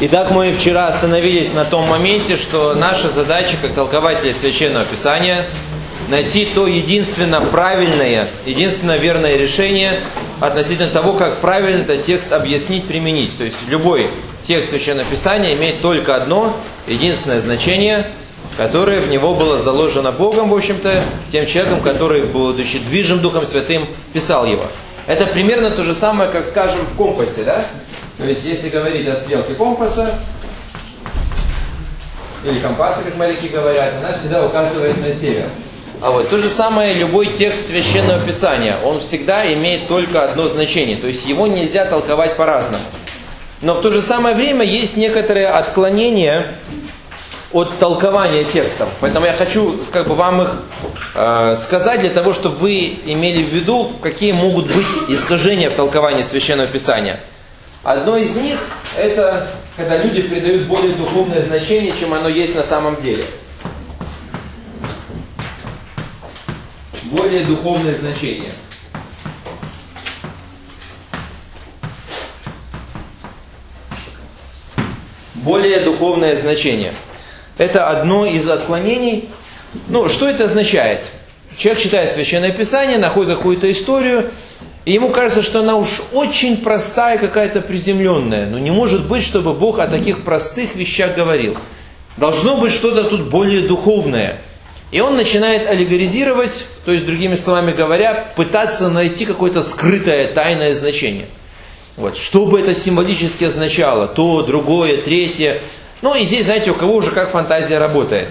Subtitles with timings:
[0.00, 5.44] Итак, мы вчера остановились на том моменте, что наша задача, как толкователя Священного Писания,
[6.08, 9.98] найти то единственно правильное, единственно верное решение
[10.38, 13.36] относительно того, как правильно этот текст объяснить, применить.
[13.36, 14.06] То есть любой
[14.44, 16.56] текст Священного Писания имеет только одно,
[16.86, 18.06] единственное значение,
[18.56, 21.02] которое в него было заложено Богом, в общем-то,
[21.32, 24.66] тем человеком, который, будучи движим Духом Святым, писал его.
[25.08, 27.64] Это примерно то же самое, как, скажем, в компасе, да?
[28.18, 30.18] То есть, если говорить о стрелке компаса,
[32.44, 35.46] или компаса, как моряки говорят, она всегда указывает на север.
[36.00, 40.96] А вот то же самое любой текст священного писания, он всегда имеет только одно значение,
[40.96, 42.84] то есть его нельзя толковать по-разному.
[43.62, 46.54] Но в то же самое время есть некоторые отклонения
[47.52, 48.88] от толкования текстов.
[49.00, 50.62] Поэтому я хочу как бы, вам их
[51.14, 56.22] э, сказать для того, чтобы вы имели в виду, какие могут быть искажения в толковании
[56.22, 57.18] священного писания.
[57.82, 58.58] Одно из них–
[58.98, 63.24] это когда люди придают более духовное значение, чем оно есть на самом деле.
[67.04, 68.52] Более духовное значение.
[75.34, 76.92] Более духовное значение.
[77.56, 79.30] Это одно из отклонений.
[79.86, 81.06] Ну, что это означает?
[81.56, 84.30] Человек читает Священное Писание, находит какую-то историю,
[84.88, 88.46] и ему кажется, что она уж очень простая, какая-то приземленная.
[88.46, 91.58] Но не может быть, чтобы Бог о таких простых вещах говорил.
[92.16, 94.40] Должно быть что-то тут более духовное.
[94.90, 101.26] И он начинает аллегоризировать, то есть, другими словами говоря, пытаться найти какое-то скрытое, тайное значение.
[101.98, 102.16] Вот.
[102.16, 104.08] Что бы это символически означало?
[104.08, 105.60] То, другое, третье.
[106.00, 108.28] Ну и здесь, знаете, у кого уже как фантазия работает.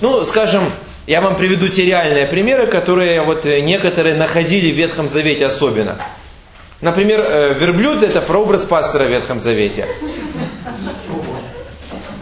[0.00, 0.64] Ну, скажем,
[1.06, 5.96] я вам приведу те реальные примеры, которые вот э, некоторые находили в Ветхом Завете особенно.
[6.80, 9.86] Например, э, верблюд это прообраз пастора в Ветхом Завете.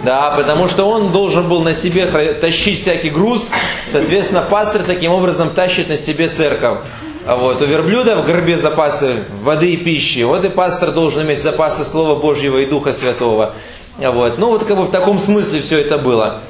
[0.03, 3.51] Да, потому что он должен был на себе тащить всякий груз,
[3.91, 6.79] соответственно, пастор таким образом тащит на себе церковь.
[7.27, 11.43] А вот у верблюда в горбе запасы воды и пищи, вот и пастор должен иметь
[11.43, 13.55] запасы Слова Божьего и Духа Святого.
[14.03, 14.39] А вот.
[14.39, 16.41] Ну вот как бы в таком смысле все это было.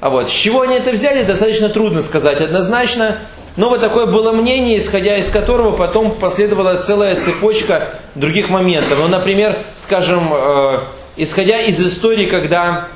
[0.00, 3.18] А вот, с чего они это взяли, достаточно трудно сказать однозначно.
[3.56, 8.98] Но вот такое было мнение, исходя из которого потом последовала целая цепочка других моментов.
[8.98, 10.78] Ну, например, скажем, э,
[11.16, 12.86] исходя из истории, когда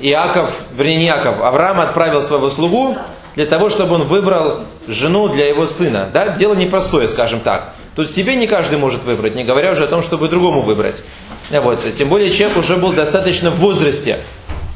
[0.00, 2.96] Иаков, вернее не Иаков, Авраам отправил своего слугу
[3.36, 6.08] для того, чтобы он выбрал жену для его сына.
[6.12, 6.30] Да?
[6.30, 7.72] Дело непростое, скажем так.
[7.94, 11.02] Тут себе не каждый может выбрать, не говоря уже о том, чтобы другому выбрать.
[11.50, 11.80] Вот.
[11.92, 14.20] Тем более человек уже был достаточно в возрасте.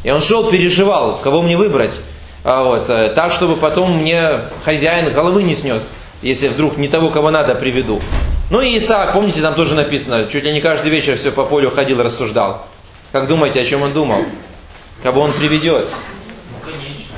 [0.05, 2.01] И он шел, переживал, кого мне выбрать.
[2.45, 7.11] А вот, э, так, чтобы потом мне хозяин головы не снес, если вдруг не того,
[7.11, 8.01] кого надо, приведу.
[8.51, 11.71] Ну и Исаак, помните, там тоже написано, чуть ли не каждый вечер все по полю
[11.71, 12.67] ходил, рассуждал.
[13.13, 14.19] Как думаете, о чем он думал?
[15.03, 15.89] Кого он приведет?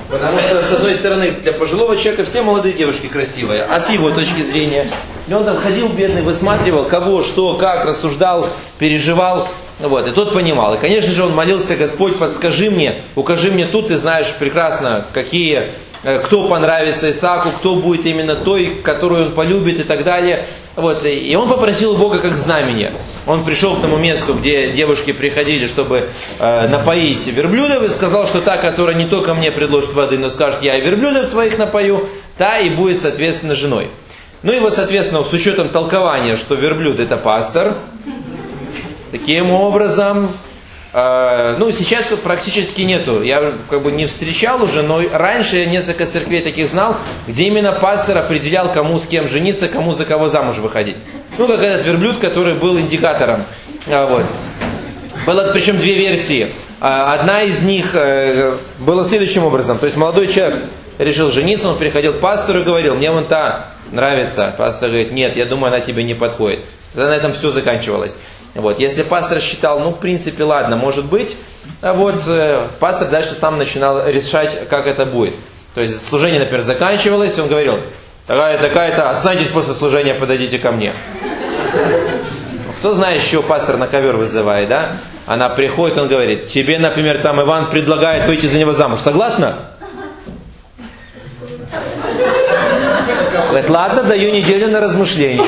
[0.09, 4.11] Потому что, с одной стороны, для пожилого человека все молодые девушки красивые, а с его
[4.11, 4.89] точки зрения,
[5.27, 8.47] и он там ходил бедный, высматривал, кого, что, как, рассуждал,
[8.79, 9.49] переживал.
[9.79, 10.75] Вот, и тот понимал.
[10.75, 15.65] И, конечно же, он молился, Господь, подскажи мне, укажи мне тут, ты знаешь прекрасно, какие,
[16.03, 20.47] э, кто понравится Исааку, кто будет именно той, которую он полюбит и так далее.
[20.77, 22.93] Вот, и он попросил Бога как знамение.
[23.27, 26.09] Он пришел к тому месту, где девушки приходили, чтобы
[26.39, 30.63] э, напоить верблюдов, и сказал, что та, которая не только мне предложит воды, но скажет,
[30.63, 32.09] я и верблюдов твоих напою,
[32.39, 33.89] та и будет, соответственно, женой.
[34.43, 37.77] Ну и вот, соответственно, с учетом толкования, что верблюд это пастор,
[39.13, 40.29] Таким образом,
[40.93, 43.23] э, ну, сейчас практически нету.
[43.23, 46.97] Я как бы не встречал уже, но раньше я несколько церквей таких знал,
[47.27, 50.97] где именно пастор определял, кому с кем жениться, кому за кого замуж выходить.
[51.39, 53.45] Ну, как этот верблюд, который был индикатором.
[53.87, 54.25] А, вот.
[55.27, 56.49] Было причем две версии.
[56.81, 59.79] А, одна из них э, была следующим образом.
[59.79, 60.65] То есть молодой человек
[60.99, 64.55] решил жениться, он приходил к пастору и говорил, мне вон та нравится.
[64.57, 66.61] Пастор говорит, нет, я думаю, она тебе не подходит.
[66.93, 68.19] Тогда на этом все заканчивалось.
[68.57, 68.79] Вот.
[68.79, 71.37] Если пастор считал, ну, в принципе, ладно, может быть,
[71.83, 75.35] а вот э, пастор дальше сам начинал решать, как это будет.
[75.75, 77.79] То есть служение, например, заканчивалось, он говорил,
[78.27, 80.93] такая-то, такая-то, останьтесь после служения, подойдите ко мне.
[82.79, 84.89] Кто знает, еще пастор на ковер вызывает, да?
[85.27, 89.01] Она приходит, он говорит, тебе, например, там Иван предлагает выйти за него замуж.
[89.01, 89.57] Согласна?
[93.49, 95.45] Говорит, ладно, даю неделю на размышление.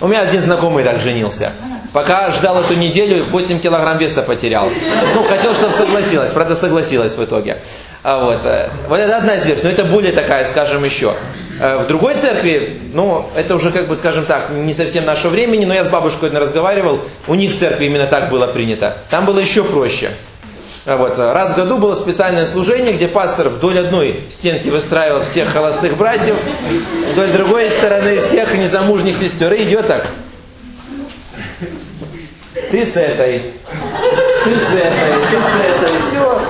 [0.00, 1.52] У меня один знакомый так женился.
[1.98, 4.70] Пока ждал эту неделю, 8 килограмм веса потерял.
[5.16, 6.30] Ну, хотел, чтобы согласилась.
[6.30, 7.60] Правда, согласилась в итоге.
[8.04, 8.38] А вот.
[8.44, 9.64] Э, вот это одна из версий.
[9.64, 11.14] Но это более такая, скажем, еще.
[11.60, 15.64] Э, в другой церкви, ну, это уже, как бы, скажем так, не совсем нашего времени,
[15.64, 18.98] но я с бабушкой разговаривал, у них в церкви именно так было принято.
[19.10, 20.10] Там было еще проще.
[20.86, 21.18] А вот.
[21.18, 26.36] Раз в году было специальное служение, где пастор вдоль одной стенки выстраивал всех холостых братьев,
[27.12, 29.52] вдоль другой стороны всех незамужних сестер.
[29.54, 30.06] И идет так.
[32.70, 33.54] Ты с этой,
[34.44, 36.40] ты с этой, ты с этой, все.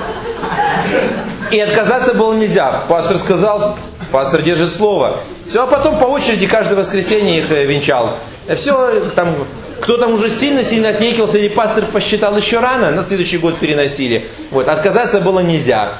[1.51, 2.83] И отказаться было нельзя.
[2.89, 3.77] Пастор сказал,
[4.11, 5.19] пастор держит слово.
[5.47, 8.17] Все, а потом по очереди каждое воскресенье их э, венчал.
[8.53, 9.33] Все, там
[9.81, 14.27] кто там уже сильно-сильно отнекился, или пастор посчитал еще рано, на следующий год переносили.
[14.51, 15.93] Вот, отказаться было нельзя.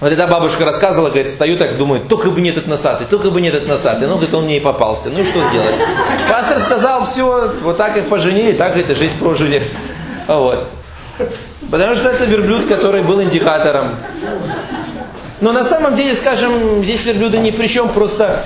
[0.00, 3.42] Вот эта бабушка рассказывала, говорит, стою так, думаю, только бы не этот носатый, только бы
[3.42, 4.08] не этот носатый.
[4.08, 5.10] Ну, говорит, он мне и попался.
[5.10, 5.76] Ну, что делать?
[6.28, 9.62] Пастор сказал, все, вот так их поженили, так эту жизнь прожили.
[10.26, 10.66] Вот.
[11.70, 13.96] Потому что это верблюд, который был индикатором.
[15.42, 18.42] Но на самом деле, скажем, здесь верблюда ни при чем, просто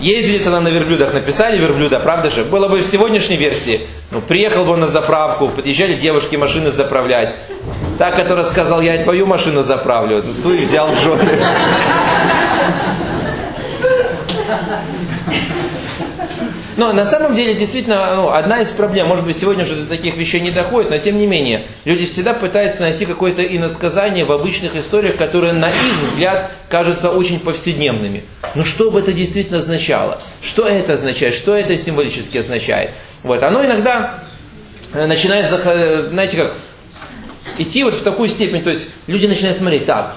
[0.00, 2.44] Ездили тогда на верблюдах, написали верблюда, правда же?
[2.44, 3.80] Было бы в сегодняшней версии.
[4.10, 7.34] Ну, приехал бы он на заправку, подъезжали девушки машины заправлять.
[7.98, 11.28] Та, которая сказал, я твою машину заправлю, ну, ту и взял в жены.
[16.78, 20.16] Но на самом деле, действительно, ну, одна из проблем, может быть, сегодня уже до таких
[20.16, 24.76] вещей не доходит, но тем не менее, люди всегда пытаются найти какое-то иносказание в обычных
[24.76, 28.22] историях, которые на их взгляд кажутся очень повседневными.
[28.54, 30.20] Но что бы это действительно означало?
[30.40, 31.34] Что это означает?
[31.34, 32.92] Что это символически означает?
[33.24, 34.22] Вот, оно иногда
[34.92, 36.54] э, начинает, знаете как,
[37.58, 40.14] идти вот в такую степень, то есть люди начинают смотреть, так,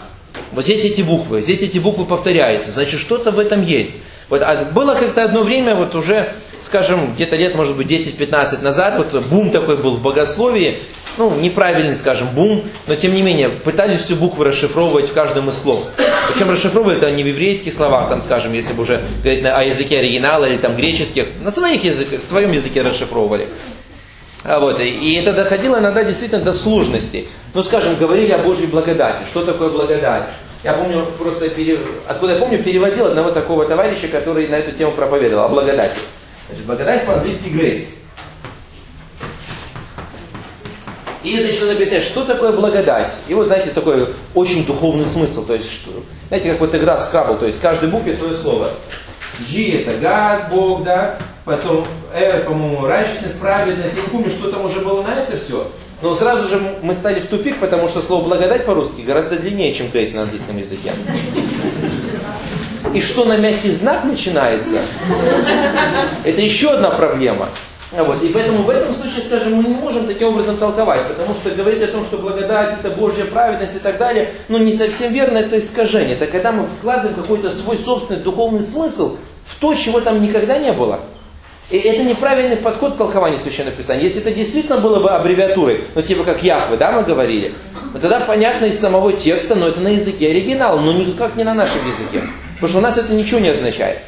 [0.51, 3.93] вот здесь эти буквы, здесь эти буквы повторяются, значит что-то в этом есть.
[4.31, 6.31] Вот, а было как-то одно время, вот уже,
[6.61, 10.79] скажем, где-то лет, может быть, 10-15 назад, вот бум такой был в богословии,
[11.17, 15.57] ну, неправильный, скажем, бум, но тем не менее, пытались всю букву расшифровывать в каждом из
[15.57, 15.83] слов.
[16.31, 19.97] Причем расшифровывали это не в еврейских словах, там, скажем, если бы уже говорить о языке
[19.97, 23.49] оригинала или там греческих, на своих языках, в своем языке расшифровывали.
[24.45, 27.25] А вот, и это доходило иногда действительно до сложности.
[27.53, 29.23] Ну, скажем, говорили о Божьей благодати.
[29.29, 30.23] Что такое благодать?
[30.63, 31.79] Я помню, просто, пере...
[32.07, 35.97] откуда я помню, переводил одного такого товарища, который на эту тему проповедовал, о благодати.
[36.47, 37.85] Значит, благодать по-английски grace.
[41.23, 43.11] И, значит, он объясняет, что такое благодать.
[43.27, 45.45] И вот, знаете, такой очень духовный смысл.
[45.45, 45.91] То есть, что,
[46.27, 48.69] знаете, как вот игра Scrabble, то есть каждой букве свое слово.
[49.39, 53.95] G это God, Бог, да, потом R, по-моему, righteousness, праведность.
[53.95, 55.67] Я не помню, что там уже было на это все.
[56.01, 59.89] Но сразу же мы стали в тупик, потому что слово благодать по-русски гораздо длиннее, чем
[59.89, 60.93] грейс на английском языке.
[62.93, 64.79] И что на мягкий знак начинается,
[66.23, 67.47] это еще одна проблема.
[67.91, 68.23] Вот.
[68.23, 71.83] И поэтому в этом случае, скажем, мы не можем таким образом толковать, потому что говорить
[71.83, 75.59] о том, что благодать это Божья праведность и так далее, ну не совсем верно, это
[75.59, 76.15] искажение.
[76.15, 80.71] Это когда мы вкладываем какой-то свой собственный духовный смысл в то, чего там никогда не
[80.71, 81.01] было.
[81.71, 84.03] И это неправильный подход к толкованию Священного Писания.
[84.03, 87.53] Если это действительно было бы аббревиатурой, ну типа как Яхве, да, мы говорили,
[87.93, 91.53] ну тогда понятно из самого текста, но это на языке оригинала, но никак не на
[91.53, 92.27] нашем языке.
[92.55, 93.99] Потому что у нас это ничего не означает.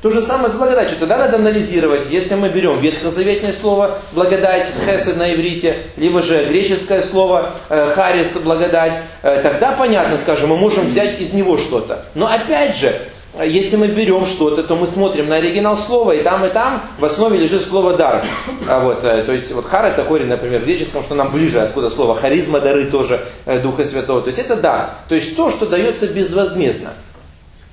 [0.00, 0.96] То же самое с благодатью.
[0.98, 7.02] Тогда надо анализировать, если мы берем ветхозаветное слово благодать, хесед на иврите, либо же греческое
[7.02, 12.04] слово э, харис, благодать, э, тогда понятно, скажем, мы можем взять из него что-то.
[12.16, 12.92] Но опять же,
[13.40, 17.04] если мы берем что-то, то мы смотрим на оригинал слова, и там, и там в
[17.04, 18.24] основе лежит слово дар.
[18.68, 21.60] А вот, э, то есть вот хар это корень, например, в греческом, что нам ближе,
[21.60, 24.20] откуда слово харизма, дары тоже э, Духа Святого.
[24.20, 24.90] То есть это дар.
[25.08, 26.90] То есть то, что дается безвозмездно.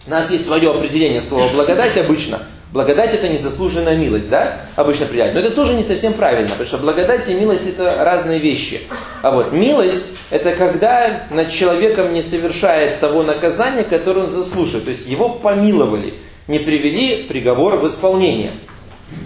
[0.07, 2.39] У нас есть свое определение слова благодать обычно–
[2.71, 4.59] Благодать это незаслуженная милость, да?
[4.75, 5.33] Обычно определяют.
[5.33, 8.81] Но это тоже не совсем правильно, потому что благодать и милость это разные вещи.
[9.23, 14.85] А вот милость это когда над человеком не совершает того наказания, которое он заслуживает.
[14.85, 16.13] То есть его помиловали,
[16.47, 18.51] не привели приговор в исполнение.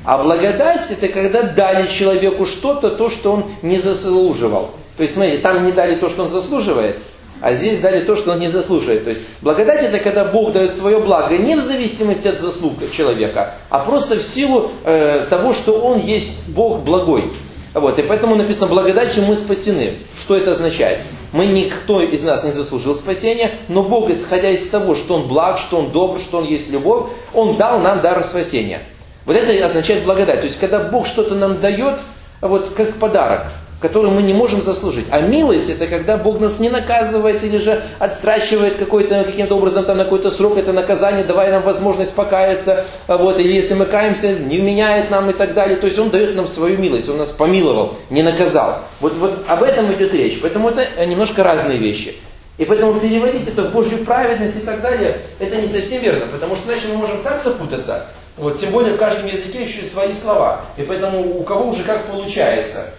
[0.05, 4.71] А благодать это когда дали человеку что-то, то, что он не заслуживал.
[4.95, 7.00] То есть, смотрите, там не дали то, что он заслуживает,
[7.43, 9.03] а здесь дали то, что он не заслуживает.
[9.03, 13.55] То есть благодать это когда Бог дает свое благо не в зависимости от заслуг человека,
[13.69, 17.25] а просто в силу э, того, что он есть Бог благой.
[17.73, 19.95] Вот, и поэтому написано благодатью мы спасены.
[20.17, 21.00] Что это означает?
[21.33, 25.57] Мы никто из нас не заслужил спасения, но Бог, исходя из того, что Он благ,
[25.57, 28.83] что Он добр, что Он есть любовь, Он дал нам дар спасения.
[29.25, 30.39] Вот это означает благодать.
[30.39, 32.00] То есть, когда Бог что-то нам дает,
[32.39, 33.47] вот как подарок
[33.84, 35.08] которую мы не можем заслужить.
[35.12, 39.98] А милость это когда Бог нас не наказывает или же отстрачивает какой-то, каким-то образом там
[39.98, 44.32] на какой-то срок это наказание, давая нам возможность покаяться, а вот, или если мы каемся,
[44.32, 45.75] не вменяет нам и так далее.
[45.75, 48.80] То есть Он дает нам свою милость, Он нас помиловал, не наказал.
[49.02, 50.40] Вот, вот об этом идет речь.
[50.42, 52.16] Поэтому это немножко разные вещи.
[52.58, 56.56] И поэтому переводить это в Божью праведность и так далее, это не совсем верно, потому
[56.56, 58.06] что иначе мы можем так запутаться,
[58.38, 60.62] вот, тем более в каждом языке еще и свои слова.
[60.78, 62.94] И поэтому у кого уже как получается.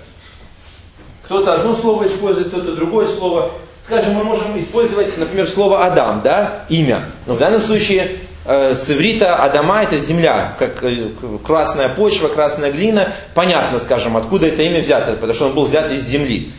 [1.24, 3.50] Кто-то одно слово использует, кто-то другое слово.
[3.82, 7.10] Скажем, мы можем использовать, например, слово Адам, да, имя.
[7.26, 11.10] Но в данном случае э, с Адама это земля, как э,
[11.44, 13.12] красная почва, красная глина.
[13.34, 16.52] Понятно, скажем, откуда это имя взято, потому что он был взят из земли.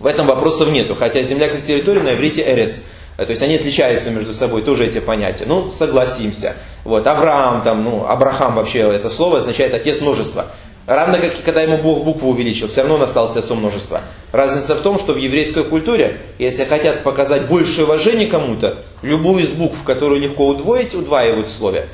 [0.00, 2.84] В этом вопросов нету, хотя земля как территория на иврите Эрес.
[3.16, 5.44] То есть они отличаются между собой, тоже эти понятия.
[5.46, 6.56] Ну, согласимся.
[6.82, 10.46] Вот, Авраам, там, ну, Абрахам вообще это слово означает отец множества.
[10.86, 14.02] Равно как и когда ему Бог букву увеличил, все равно он остался отцом множества.
[14.32, 19.52] Разница в том, что в еврейской культуре, если хотят показать большее уважение кому-то, любую из
[19.52, 21.88] букв, которую легко удвоить, удваивают в слове.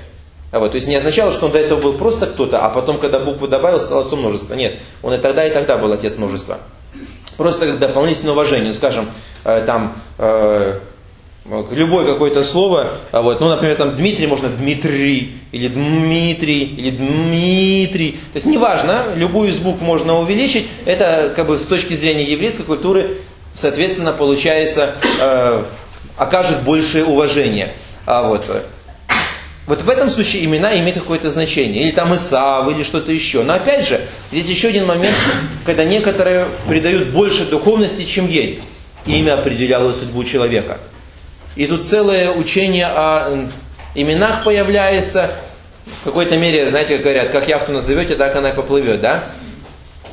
[0.51, 2.99] А вот, то есть не означало, что он до этого был просто кто-то, а потом,
[2.99, 4.55] когда букву добавил, стал отцом множества.
[4.55, 6.59] Нет, он и тогда, и тогда был отец множества.
[7.37, 8.69] Просто дополнительное уважение.
[8.69, 9.09] Ну, скажем,
[9.45, 10.81] э, там, э,
[11.71, 18.13] любое какое-то слово, а вот, ну, например, там Дмитрий можно Дмитрий, или Дмитрий, или Дмитрий.
[18.13, 20.69] То есть неважно, любую из букв можно увеличить.
[20.85, 23.17] Это как бы с точки зрения еврейской культуры,
[23.55, 25.65] соответственно, получается, э,
[26.17, 27.75] окажет большее уважение.
[28.07, 28.49] А вот,
[29.67, 31.83] вот в этом случае имена имеют какое-то значение.
[31.83, 33.43] Или там Исав, или что-то еще.
[33.43, 35.15] Но опять же, здесь еще один момент,
[35.65, 38.61] когда некоторые придают больше духовности, чем есть.
[39.07, 40.79] Имя определяло судьбу человека.
[41.57, 43.49] И тут целое учение о
[43.95, 45.31] именах появляется.
[46.03, 49.25] В какой-то мере, знаете, как говорят, как яхту назовете, так она и поплывет, да?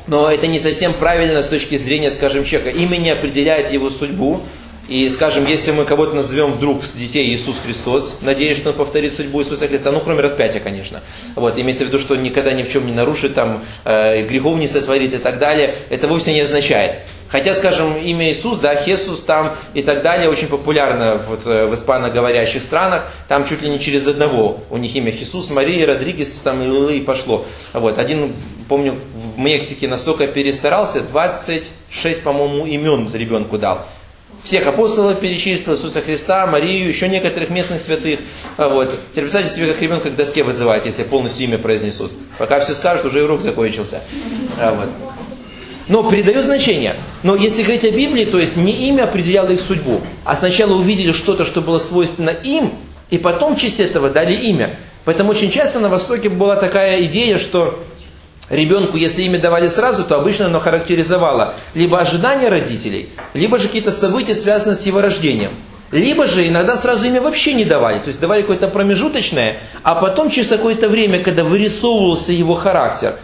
[0.06, 2.76] Но это не совсем правильно с точки зрения, скажем, человека.
[2.76, 4.40] Имя не определяет его судьбу.
[4.88, 9.12] И, скажем, если мы кого-то назовем вдруг с детей Иисус Христос, надеюсь, что он повторит
[9.12, 11.02] судьбу Иисуса Христа, ну, кроме распятия, конечно.
[11.34, 14.66] Вот, имеется в виду, что никогда ни в чем не нарушит, там, э, грехов не
[14.66, 17.00] сотворит и так далее, это вовсе не означает.
[17.28, 21.74] Хотя, скажем, имя Иисус, да, Хесус там и так далее очень популярно вот, э, в
[21.74, 23.06] испаноговорящих странах.
[23.28, 24.60] Там чуть ли не через одного.
[24.70, 27.44] У них имя Хисус, Мария, Родригес там и, пошло.
[27.74, 27.98] Вот.
[27.98, 28.34] Один,
[28.68, 28.96] помню,
[29.36, 33.86] в Мексике настолько перестарался, 26, по-моему, имен ребенку дал.
[34.42, 38.20] Всех апостолов перечислил, Иисуса Христа, Марию, еще некоторых местных святых.
[38.56, 38.90] А вот.
[39.10, 42.12] Теперь представьте себе, как ребенка к доске вызывать, если полностью имя произнесут.
[42.38, 44.00] Пока все скажут, уже урок закончился.
[44.58, 45.17] А вот.
[45.88, 46.94] Но придает значение.
[47.22, 51.12] Но если говорить о Библии, то есть не имя определяло их судьбу, а сначала увидели
[51.12, 52.72] что-то, что было свойственно им,
[53.10, 54.78] и потом в честь этого дали имя.
[55.04, 57.78] Поэтому очень часто на Востоке была такая идея, что
[58.50, 63.92] Ребенку, если имя давали сразу, то обычно оно характеризовало либо ожидания родителей, либо же какие-то
[63.92, 65.52] события, связанные с его рождением.
[65.90, 70.28] Либо же иногда сразу имя вообще не давали, то есть давали какое-то промежуточное, а потом
[70.28, 73.16] через какое-то время, когда вырисовывался его характер,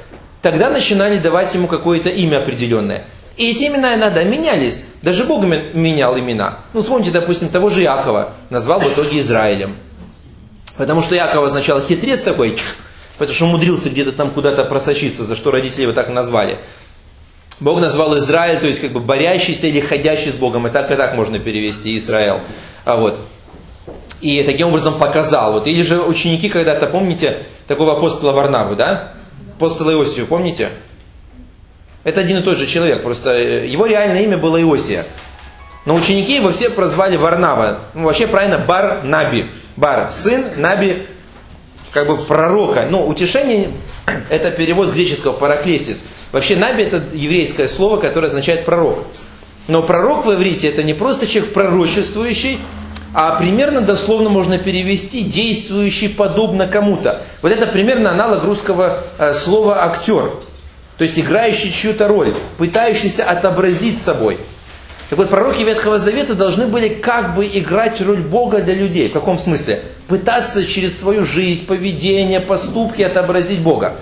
[0.44, 3.04] тогда начинали давать ему какое-то имя определенное.
[3.38, 4.84] И эти имена иногда менялись.
[5.00, 6.58] Даже Бог менял имена.
[6.74, 8.34] Ну, вспомните, допустим, того же Якова.
[8.50, 9.76] Назвал в итоге Израилем.
[10.76, 12.58] Потому что Яков означал хитрец такой,
[13.16, 16.58] потому что умудрился где-то там куда-то просочиться, за что родители его так назвали.
[17.58, 20.66] Бог назвал Израиль, то есть как бы борящийся или ходящий с Богом.
[20.66, 22.40] И так и так можно перевести Израиль.
[22.84, 23.18] А вот.
[24.20, 25.52] И таким образом показал.
[25.54, 25.66] Вот.
[25.66, 29.14] Или же ученики когда-то, помните, такого апостола Варнаву, да?
[29.56, 30.70] Апостола Иосию, помните?
[32.02, 35.06] Это один и тот же человек, просто э, его реальное имя было Иосия.
[35.86, 37.80] Но ученики его все прозвали Варнава.
[37.94, 39.46] Ну, вообще правильно Бар Наби.
[39.76, 41.06] Бар– сын, Наби
[41.92, 42.86] как бы пророка.
[42.90, 43.70] Но утешение–
[44.30, 46.04] это перевод с греческого параклесис.
[46.32, 49.04] Вообще Наби– это еврейское слово, которое означает пророк.
[49.68, 52.58] Но пророк в иврите– это не просто человек пророчествующий,
[53.14, 57.22] а примерно дословно можно перевести действующий подобно кому-то.
[57.42, 60.32] Вот это примерно аналог русского э, слова актер.
[60.98, 64.38] То есть играющий чью-то роль, пытающийся отобразить собой.
[65.10, 69.08] Так вот, пророки Ветхого Завета должны были как бы играть роль Бога для людей.
[69.08, 69.82] В каком смысле?
[70.08, 73.94] Пытаться через свою жизнь, поведение, поступки отобразить Бога.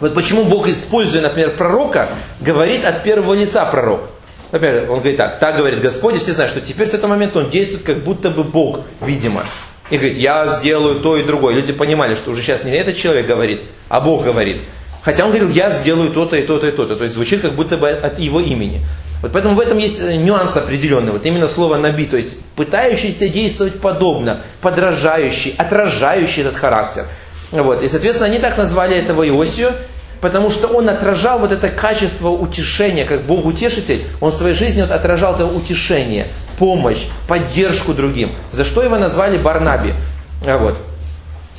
[0.00, 2.08] Вот почему Бог, используя, например, пророка,
[2.40, 4.08] говорит от первого лица пророк.
[4.54, 7.40] Например, он говорит так, так говорит Господь, и все знают, что теперь с этого момента
[7.40, 9.46] он действует как будто бы Бог, видимо.
[9.90, 11.56] И говорит, я сделаю то и другое.
[11.56, 14.62] Люди понимали, что уже сейчас не этот человек говорит, а Бог говорит.
[15.02, 16.94] Хотя он говорил, я сделаю то-то и то-то и то-то.
[16.94, 18.86] То есть звучит как будто бы от его имени.
[19.22, 21.10] Вот поэтому в этом есть э, нюанс определенный.
[21.10, 27.06] Вот именно слово наби, то есть пытающийся действовать подобно, подражающий, отражающий этот характер.
[27.50, 27.82] Вот.
[27.82, 29.72] И, соответственно, они так назвали этого Иосию,
[30.24, 34.80] потому что он отражал вот это качество утешения, как Бог утешитель, он в своей жизни
[34.80, 36.28] вот отражал это утешение,
[36.58, 38.30] помощь, поддержку другим.
[38.50, 39.92] За что его назвали Барнаби.
[40.42, 40.78] Вот.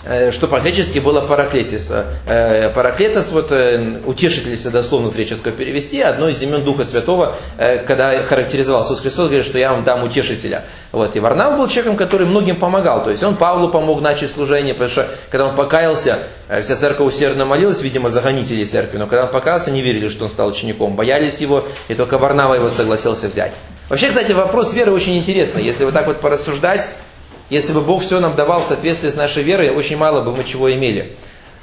[0.05, 1.91] Э, что практически было параклесис.
[2.27, 7.35] Э, параклетос, вот, э, утешитель, если дословно с греческого перевести, одно из имен Духа Святого,
[7.57, 10.63] когда характеризовал Иисус Христос, говорит, что я вам дам утешителя.
[10.91, 11.15] Вот.
[11.15, 13.03] И Варнав был человеком, который многим помогал.
[13.03, 16.19] То есть он Павлу помог начать служение, потому что когда он покаялся,
[16.61, 20.25] вся церковь усердно молилась, видимо, за гонителей церкви, но когда он покаялся, не верили, что
[20.25, 23.53] он стал учеником, боялись его, и только Варнава его согласился взять.
[23.89, 25.63] Вообще, кстати, вопрос веры очень интересный.
[25.63, 26.87] Если вот так вот порассуждать,
[27.49, 30.43] если бы Бог все нам давал в соответствии с нашей верой, очень мало бы мы
[30.43, 31.13] чего имели.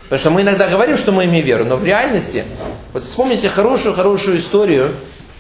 [0.05, 2.45] Потому что мы иногда говорим, что мы имеем веру, но в реальности,
[2.93, 4.95] вот вспомните хорошую-хорошую историю,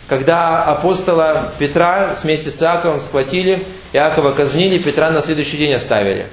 [0.08, 6.26] когда апостола Петра вместе с Иаковом схватили, Иакова казнили, Петра на следующий день оставили.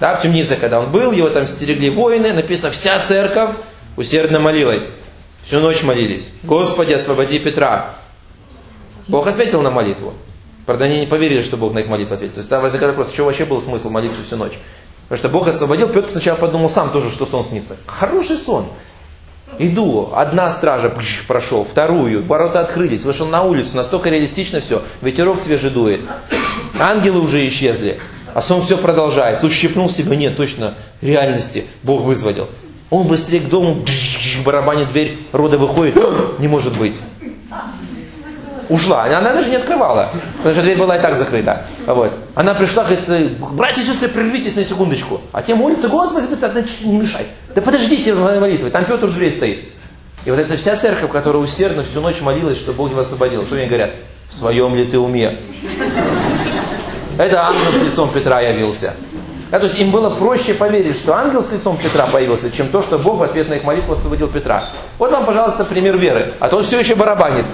[0.00, 3.50] Да, в темнице, когда он был, его там стерегли воины, написано, вся церковь
[3.96, 4.94] усердно молилась.
[5.42, 6.32] Всю ночь молились.
[6.42, 7.90] Господи, освободи Петра.
[9.08, 10.14] Бог ответил на молитву.
[10.70, 12.34] Правда, они не поверили, что Бог на их молитву ответит.
[12.34, 14.52] То есть там возникает вопрос, что вообще был смысл молиться всю ночь?
[15.08, 17.76] Потому что Бог освободил, Петр сначала подумал сам тоже, что сон снится.
[17.86, 18.66] Хороший сон.
[19.58, 25.40] Иду, одна стража пш, прошел, вторую, ворота открылись, вышел на улицу, настолько реалистично все, ветерок
[25.42, 26.02] свежий дует,
[26.78, 27.98] ангелы уже исчезли,
[28.32, 32.48] а сон все продолжается, ущипнул себя, нет, точно, реальности, Бог вызволил.
[32.90, 33.84] Он быстрее к дому,
[34.44, 35.96] барабанит дверь, рода выходит,
[36.38, 36.94] не может быть
[38.70, 39.04] ушла.
[39.04, 41.66] Она даже не открывала, потому что дверь была и так закрыта.
[41.86, 42.12] Вот.
[42.34, 45.20] Она пришла, говорит, «Э, братья и сестры, прервитесь на секундочку.
[45.32, 46.26] А те молятся, Господи,
[46.84, 47.26] не мешай.
[47.54, 49.64] Да подождите молитвы, там Петр в дверь стоит.
[50.24, 53.56] И вот эта вся церковь, которая усердно всю ночь молилась, чтобы Бог его освободил, что
[53.56, 53.90] они говорят?
[54.28, 55.36] В своем ли ты уме?
[57.18, 58.94] Это ангел с лицом Петра явился.
[59.50, 62.82] Да, то есть им было проще поверить, что ангел с лицом Петра появился, чем то,
[62.82, 64.64] что Бог в ответ на их молитву освободил Петра.
[64.96, 66.32] Вот вам, пожалуйста, пример веры.
[66.38, 67.44] А то он все еще барабанит.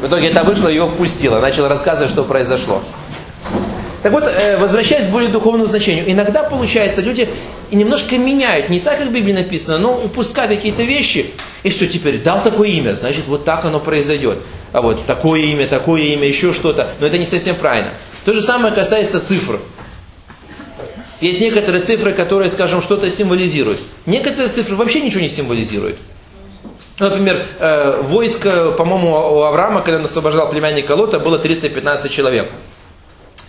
[0.00, 2.82] В итоге это вышло, его впустило, начал рассказывать, что произошло.
[4.02, 7.26] Так вот, э, возвращаясь к более духовному значению, иногда, получается, люди
[7.72, 11.30] немножко меняют, не так, как в Библии написано, но упускают какие-то вещи,
[11.62, 14.40] и все, теперь дал такое имя, значит, вот так оно произойдет.
[14.72, 17.90] А вот такое имя, такое имя, еще что-то, но это не совсем правильно.
[18.26, 19.58] То же самое касается цифр.
[21.22, 23.78] Есть некоторые цифры, которые, скажем, что-то символизируют.
[24.04, 25.98] Некоторые цифры вообще ничего не символизируют.
[26.98, 32.50] Например, э, войско, по-моему, у Авраама, когда он освобождал племянника Лота, было 315 человек.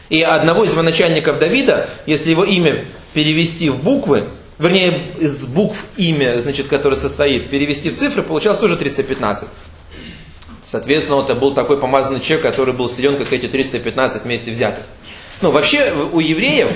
[0.10, 4.26] И одного из военачальников Давида, если его имя перевести в буквы,
[4.58, 9.50] вернее, из букв имя, значит, которое состоит, перевести в цифры, получалось тоже 315.
[10.64, 14.84] Соответственно, это был такой помазанный человек, который был силен, как эти 315 вместе взятых.
[15.42, 16.70] Ну, вообще, у евреев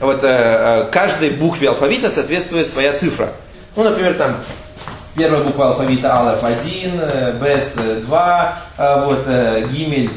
[0.00, 3.34] вот, э, э, каждой букве алфавита соответствует своя цифра.
[3.76, 4.36] Ну, например, там
[5.16, 10.10] Первая буква алфавита Алеф 1, э, Бес 2, э, вот, э, Гимель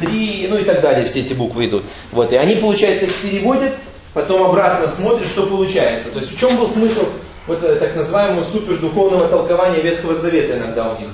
[0.00, 1.82] 3, ну и так далее, все эти буквы идут.
[2.12, 3.72] Вот, и они, получается, их переводят,
[4.14, 6.10] потом обратно смотрят, что получается.
[6.10, 7.06] То есть в чем был смысл
[7.48, 11.08] вот так называемого супердуховного толкования Ветхого Завета иногда у них?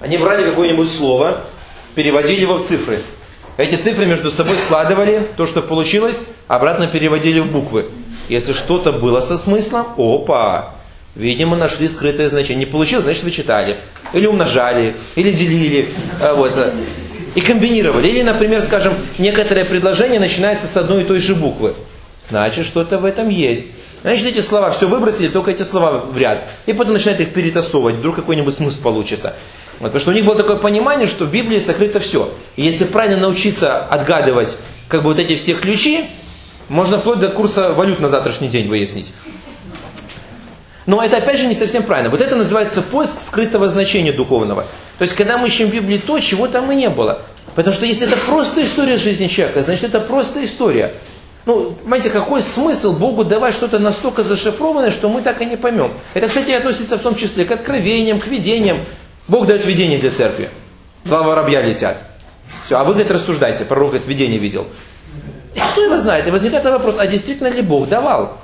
[0.00, 1.40] Они брали какое-нибудь слово,
[1.96, 3.00] переводили его в цифры.
[3.56, 7.86] Эти цифры между собой складывали, то, что получилось, обратно переводили в буквы.
[8.28, 10.76] Если что-то было со смыслом, опа,
[11.14, 12.64] Видимо, нашли скрытое значение.
[12.64, 13.76] Не получилось, значит, вычитали.
[14.12, 15.88] Или умножали, или делили.
[16.20, 16.52] А, вот.
[17.34, 18.08] И комбинировали.
[18.08, 21.74] Или, например, скажем, некоторое предложение начинается с одной и той же буквы.
[22.22, 23.66] Значит, что-то в этом есть.
[24.02, 26.48] Значит, эти слова все выбросили, только эти слова в ряд.
[26.66, 29.36] И потом начинают их перетасовывать, вдруг какой-нибудь смысл получится.
[29.78, 32.32] Вот, потому что у них было такое понимание, что в Библии сокрыто все.
[32.56, 34.56] И если правильно научиться отгадывать
[34.88, 36.04] как бы вот эти все ключи,
[36.68, 39.12] можно вплоть до курса валют на завтрашний день выяснить.
[40.90, 42.10] Но это опять же не совсем правильно.
[42.10, 44.62] Вот это называется поиск скрытого значения духовного.
[44.98, 47.22] То есть, когда мы ищем в Библии то, чего там и не было.
[47.54, 50.94] Потому что если это просто история жизни человека, значит это просто история.
[51.46, 55.92] Ну, понимаете, какой смысл Богу давать что-то настолько зашифрованное, что мы так и не поймем.
[56.14, 58.78] Это, кстати, относится в том числе к откровениям, к видениям.
[59.28, 60.50] Бог дает видение для церкви.
[61.04, 61.98] Два воробья летят.
[62.66, 63.64] Все, а вы, говорит, рассуждайте.
[63.64, 64.66] Пророк, говорит, видение видел.
[65.54, 66.26] Кто его знает?
[66.26, 68.40] И возникает вопрос, а действительно ли Бог давал?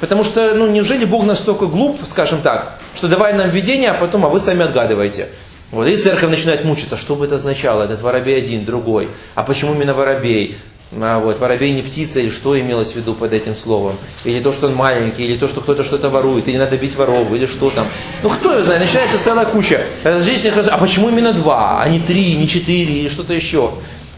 [0.00, 4.24] Потому что, ну, неужели Бог настолько глуп, скажем так, что давай нам видение, а потом,
[4.24, 5.28] а вы сами отгадываете.
[5.70, 9.10] Вот, и церковь начинает мучиться, что бы это означало, этот воробей один, другой.
[9.34, 10.56] А почему именно воробей?
[10.98, 13.96] А вот, воробей не птица, или что имелось в виду под этим словом?
[14.24, 17.30] Или то, что он маленький, или то, что кто-то что-то ворует, или надо бить воров,
[17.34, 17.86] или что там.
[18.22, 19.82] Ну, кто его знает, начинается целая куча.
[20.04, 23.72] А почему именно два, а не три, не четыре, или что-то еще?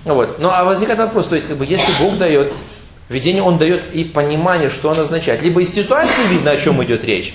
[0.04, 0.38] Вот.
[0.38, 2.52] Ну, а возникает вопрос, то есть, как бы, если Бог дает
[3.10, 5.42] Видение он дает и понимание, что оно означает.
[5.42, 7.34] Либо из ситуации видно, о чем идет речь,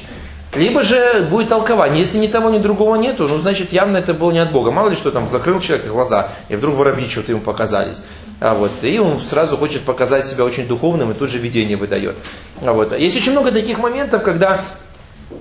[0.55, 1.99] либо же будет толкование.
[1.99, 4.71] Если ни того, ни другого нету, ну значит явно это было не от Бога.
[4.71, 8.01] Мало ли что там, закрыл человек глаза, и вдруг воробьи что-то ему показались.
[8.39, 12.15] А вот, и он сразу хочет показать себя очень духовным и тут же видение выдает.
[12.61, 12.97] А вот.
[12.97, 14.61] Есть очень много таких моментов, когда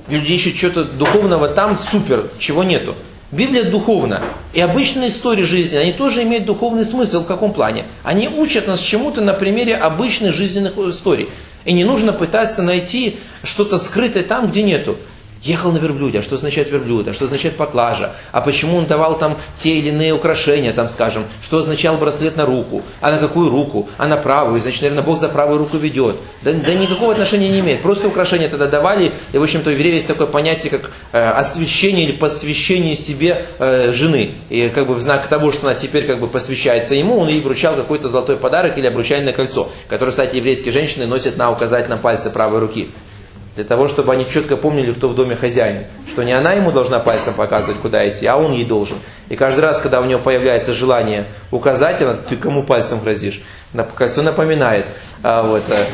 [0.09, 2.97] люди ищут что-то духовного там супер, чего нету.
[3.35, 4.23] Библия духовна.
[4.53, 7.25] И обычные истории жизни, они тоже имеют духовный смысл.
[7.25, 7.87] В каком плане?
[8.05, 11.29] Они учат нас чему-то на примере обычных жизненных историй.
[11.65, 14.97] И не нужно пытаться найти что-то скрытое там, где нету.
[15.45, 16.21] Ехал на верблюде.
[16.21, 17.07] А что означает верблюд?
[17.07, 18.15] А что означает поклажа?
[18.33, 21.25] А почему он давал там те или иные украшения, там, скажем?
[21.43, 22.83] Что означал браслет на руку?
[23.03, 23.87] А на какую руку?
[23.99, 24.63] А на правую?
[24.63, 26.17] Значит, наверное, Бог за правую руку ведет.
[26.41, 27.83] Да, да никакого отношения не имеет.
[27.83, 29.13] Просто украшения тогда давали.
[29.33, 33.93] И, в общем-то, у евреев есть такое понятие, как э, освящение или посвящение себе э,
[33.93, 34.31] жены.
[34.49, 37.43] И как бы в знак того, что она теперь как бы посвящается ему, он ей
[37.43, 42.31] вручал какой-то золотой подарок или обручальное кольцо, которое, кстати, еврейские женщины носят на указательном пальце
[42.31, 42.89] правой руки.
[43.55, 45.85] Для того, чтобы они четко помнили, кто в доме хозяин.
[46.09, 48.99] Что не она ему должна пальцем показывать, куда идти, а он ей должен.
[49.29, 53.43] И каждый раз, когда у него появляется желание указать, она, ты кому пальцем грозишь?
[53.95, 54.87] Кольцо напоминает.
[55.23, 55.87] А, вот, а,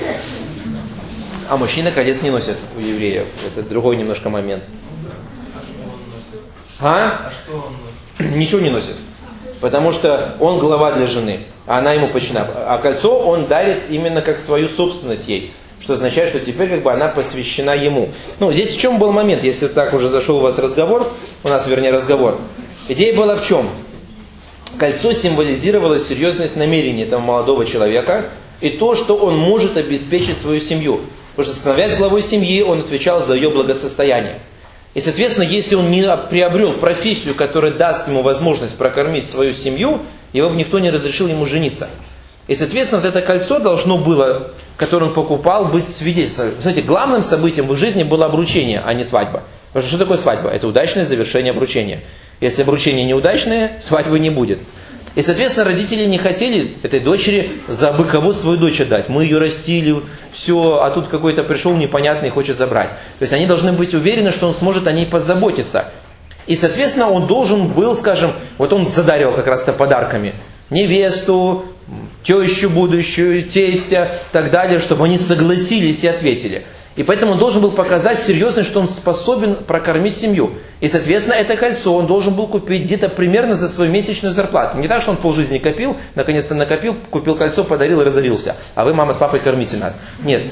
[1.50, 3.26] а мужчина колец не носит у евреев.
[3.54, 4.64] Это другой немножко момент.
[6.80, 7.74] А что он
[8.22, 8.36] носит?
[8.36, 8.96] Ничего не носит.
[9.60, 12.46] Потому что он глава для жены, а она ему почина.
[12.54, 16.92] А кольцо он дарит именно как свою собственность ей что означает, что теперь как бы
[16.92, 18.10] она посвящена ему.
[18.38, 21.10] Ну, здесь в чем был момент, если так уже зашел у вас разговор,
[21.42, 22.38] у нас, вернее, разговор.
[22.88, 23.68] Идея была в чем?
[24.78, 28.26] Кольцо символизировало серьезность намерений этого молодого человека
[28.60, 31.00] и то, что он может обеспечить свою семью.
[31.34, 34.38] Потому что, становясь главой семьи, он отвечал за ее благосостояние.
[34.94, 40.00] И, соответственно, если он не приобрел профессию, которая даст ему возможность прокормить свою семью,
[40.32, 41.88] его бы никто не разрешил ему жениться.
[42.48, 46.52] И, соответственно, вот это кольцо должно было, которое он покупал, быть свидетельством.
[46.62, 49.42] Знаете, главным событием в жизни было обручение, а не свадьба.
[49.68, 50.48] Потому что что такое свадьба?
[50.48, 52.00] Это удачное завершение обручения.
[52.40, 54.58] Если обручение неудачное, свадьбы не будет.
[55.16, 59.10] И, соответственно, родители не хотели этой дочери за быково свою дочь отдать.
[59.10, 59.96] Мы ее растили,
[60.32, 62.88] все, а тут какой-то пришел непонятный и хочет забрать.
[62.88, 65.92] То есть они должны быть уверены, что он сможет о ней позаботиться.
[66.46, 70.32] И, соответственно, он должен был, скажем, вот он задарил как раз-то подарками
[70.70, 71.64] невесту,
[72.22, 76.64] тещу будущую, тестя и так далее, чтобы они согласились и ответили.
[76.96, 80.52] И поэтому он должен был показать серьезно, что он способен прокормить семью.
[80.80, 84.76] И, соответственно, это кольцо он должен был купить где-то примерно за свою месячную зарплату.
[84.78, 88.56] Не так, что он полжизни копил, наконец-то накопил, купил кольцо, подарил и разорился.
[88.74, 90.00] А вы, мама с папой, кормите нас.
[90.24, 90.42] Нет.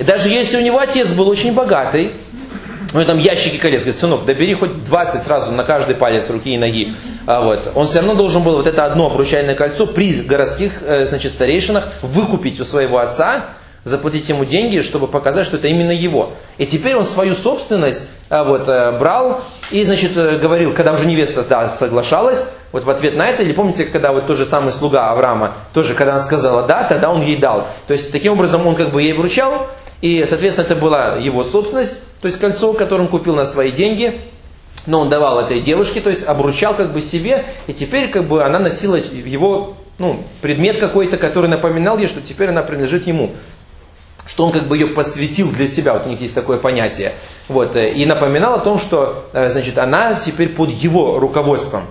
[0.00, 2.10] Даже если у него отец был очень богатый,
[2.92, 6.30] ну и там ящики колец, говорит, сынок, да бери хоть 20 сразу на каждый палец
[6.30, 6.94] руки и ноги.
[7.26, 7.72] А вот.
[7.74, 11.88] Он все равно должен был вот это одно обручальное кольцо при городских э, значит, старейшинах
[12.02, 13.46] выкупить у своего отца,
[13.84, 16.32] заплатить ему деньги, чтобы показать, что это именно его.
[16.58, 21.44] И теперь он свою собственность а, вот, э, брал и, значит, говорил, когда уже невеста
[21.48, 25.10] да, соглашалась, вот в ответ на это, или помните, когда вот тот же самый слуга
[25.10, 27.66] Авраама, тоже, когда она сказала да, тогда он ей дал.
[27.86, 29.68] То есть, таким образом, он как бы ей вручал,
[30.00, 34.20] и, соответственно, это была его собственность, то есть кольцо, которое он купил на свои деньги,
[34.86, 38.44] но он давал этой девушке, то есть обручал как бы себе, и теперь как бы
[38.44, 43.32] она носила его ну, предмет какой-то, который напоминал ей, что теперь она принадлежит ему.
[44.26, 47.12] Что он как бы ее посвятил для себя, вот у них есть такое понятие.
[47.48, 51.84] Вот, э, и напоминал о том, что э, значит, она теперь под его руководством.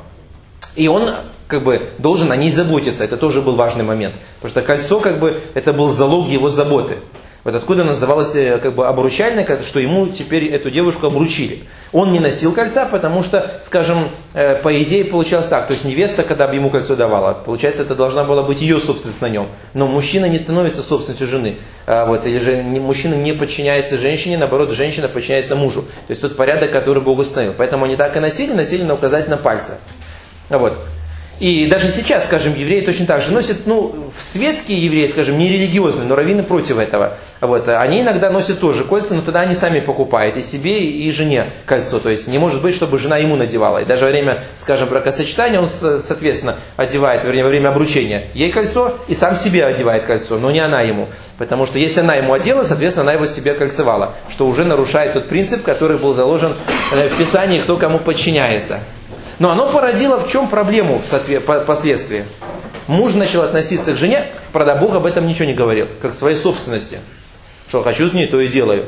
[0.76, 1.10] И он
[1.48, 3.06] как бы должен о ней заботиться.
[3.06, 4.16] Это тоже был важный момент.
[4.42, 6.98] Потому что кольцо как бы это был залог его заботы.
[7.46, 11.60] Вот откуда называлось э, как бы обручальное, что ему теперь эту девушку обручили.
[11.92, 15.68] Он не носил кольца, потому что, скажем, э, по идее получалось так.
[15.68, 19.22] То есть невеста, когда бы ему кольцо давала, получается, это должна была быть ее собственность
[19.22, 19.46] на нем.
[19.76, 21.58] Но мужчина не становится собственностью жены.
[21.86, 25.84] А вот, или же мужчина не подчиняется женщине, наоборот, женщина подчиняется мужу.
[25.84, 27.54] То есть тот порядок, который Бог установил.
[27.56, 29.78] Поэтому они так и носили, носили на указательном пальце.
[30.50, 30.80] Вот.
[31.40, 36.08] И даже сейчас, скажем, евреи точно так же носят, ну, светские евреи, скажем, не религиозные,
[36.08, 37.18] но раввины против этого.
[37.42, 41.48] Вот, они иногда носят тоже кольца, но тогда они сами покупают и себе, и жене
[41.66, 42.00] кольцо.
[42.00, 43.80] То есть не может быть, чтобы жена ему надевала.
[43.80, 48.98] И даже во время, скажем, бракосочетания он, соответственно, одевает, вернее, во время обручения ей кольцо
[49.08, 51.10] и сам себе одевает кольцо, но не она ему.
[51.38, 55.28] Потому что если она ему одела, соответственно, она его себе кольцевала, что уже нарушает тот
[55.28, 56.54] принцип, который был заложен
[56.94, 58.80] э, в Писании, кто кому подчиняется.
[59.40, 62.26] Но оно породило в чем проблему впоследствии?
[62.88, 67.00] Муж начал относиться к жене, правда, Бог об этом ничего не говорил, как своей собственности.
[67.68, 68.88] Что хочу с ней, то и делаю.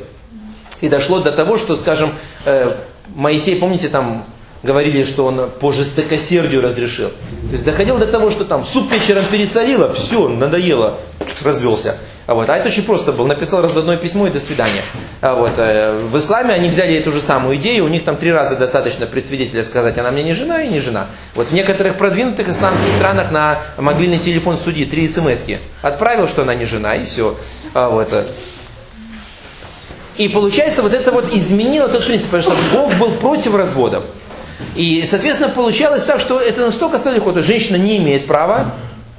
[0.82, 2.12] И дошло до того, что, скажем,
[2.46, 2.72] э,
[3.16, 4.26] Моисей, помните, там
[4.62, 7.10] говорили, что он по жестокосердию разрешил.
[7.10, 11.00] То есть доходил до того, что там суп вечером пересолила, все, надоело,
[11.44, 11.98] развелся.
[12.28, 12.50] А, вот.
[12.50, 13.26] а это очень просто было.
[13.26, 14.82] Написал разводное письмо и до свидания.
[15.22, 15.54] А, вот.
[15.58, 17.86] э, В исламе они взяли эту же самую идею.
[17.86, 20.82] У них там три раза достаточно при свидетеле сказать, она мне не жена и не
[20.82, 21.08] жена.
[21.36, 25.44] Вот в некоторых продвинутых исламских странах на мобильный телефон судьи три смс.
[25.82, 27.38] Отправил, что она не жена, и все.
[27.74, 28.12] А, вот.
[28.12, 28.26] э.
[30.18, 34.04] И получается, вот это вот изменило тот принцип, потому что Бог был против разводов.
[34.76, 38.72] И, соответственно, получалось так, что это настолько стало легко, женщина не имеет права,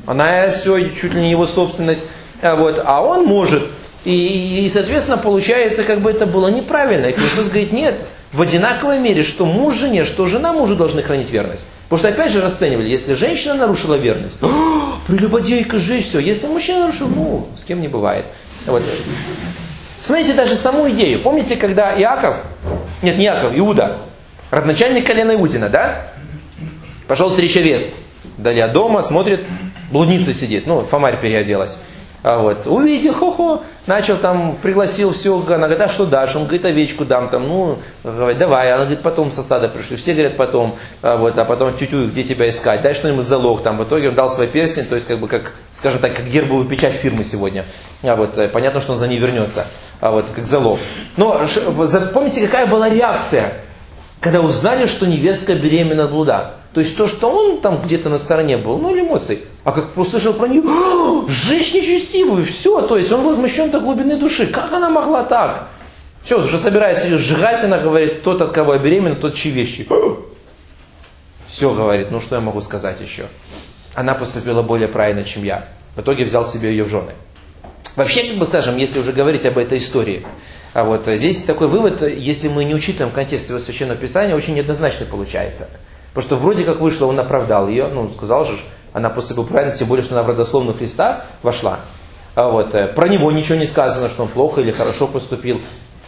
[0.07, 2.05] она все чуть ли не его собственность,
[2.43, 3.65] вот, а он может.
[4.05, 7.07] И, и, соответственно, получается, как бы это было неправильно.
[7.07, 11.31] И Христос говорит, нет, в одинаковой мере, что муж жене, что жена мужу должны хранить
[11.31, 11.65] верность.
[11.89, 14.37] Потому что опять же расценивали, если женщина нарушила верность,
[15.07, 16.19] прелюбодейка же все.
[16.19, 18.27] Если мужчина нарушил, ну, с кем не бывает.
[18.67, 18.83] Вот.
[20.03, 21.19] Смотрите даже саму идею.
[21.21, 22.37] Помните, когда Иаков,
[23.03, 23.99] нет, не Иаков, Иуда,
[24.51, 26.13] родначальник колена Иудина, да?
[27.07, 27.85] Пошел встречевец.
[28.37, 29.41] Вдали от дома, смотрит,
[29.91, 30.67] блудница сидит.
[30.67, 31.79] Ну, Фомарь переоделась.
[32.29, 36.37] А вот, увидел, хо-хо, начал там, пригласил все, она говорит, а что дашь?
[36.37, 38.71] Он говорит, овечку дам там, ну, давай.
[38.71, 39.97] Она говорит, потом со стада пришли.
[39.97, 42.83] Все говорят, потом, а, вот, а потом тютю, где тебя искать?
[42.83, 43.79] Дай что-нибудь залог там.
[43.79, 46.67] В итоге он дал свой перстень, то есть, как бы, как, скажем так, как гербовую
[46.67, 47.65] печать фирмы сегодня.
[48.03, 49.67] А вот, э, понятно, что он за ней вернется.
[50.03, 50.81] А вот, как залог.
[51.17, 51.41] Но,
[52.13, 53.55] помните, какая была реакция?
[54.21, 56.58] Когда узнали, что невестка беременна от блуда.
[56.79, 59.41] То есть то, что он там где-то на стороне был, ну, эмоций.
[59.65, 60.63] А как услышал про нее,
[61.27, 62.83] жизнь нечестивую, все.
[62.83, 64.47] То есть он возмущен до глубины души.
[64.47, 65.71] Как она могла так?
[66.23, 69.89] Все, уже собирается ее сжигать, она говорит, тот, от кого я беременна, тот чьи вещи.
[71.49, 73.27] Все, говорит, ну что я могу сказать еще?
[73.97, 75.67] Она поступила более правильно, чем я.
[75.97, 77.11] В итоге взял себе ее в жены.
[77.97, 80.25] Вообще, как бы скажем, если уже говорить об этой истории,
[80.75, 85.69] а вот здесь такой вывод, если мы не учитываем контекст священного писания, очень неоднозначный получается.
[86.15, 88.59] Потому что вроде как вышло, он оправдал ее, ну, сказал же,
[88.93, 91.81] она поступила правильно, тем более, что она в родословную Христа вошла.
[92.35, 95.61] А вот, про него ничего не сказано, что он плохо или хорошо поступил.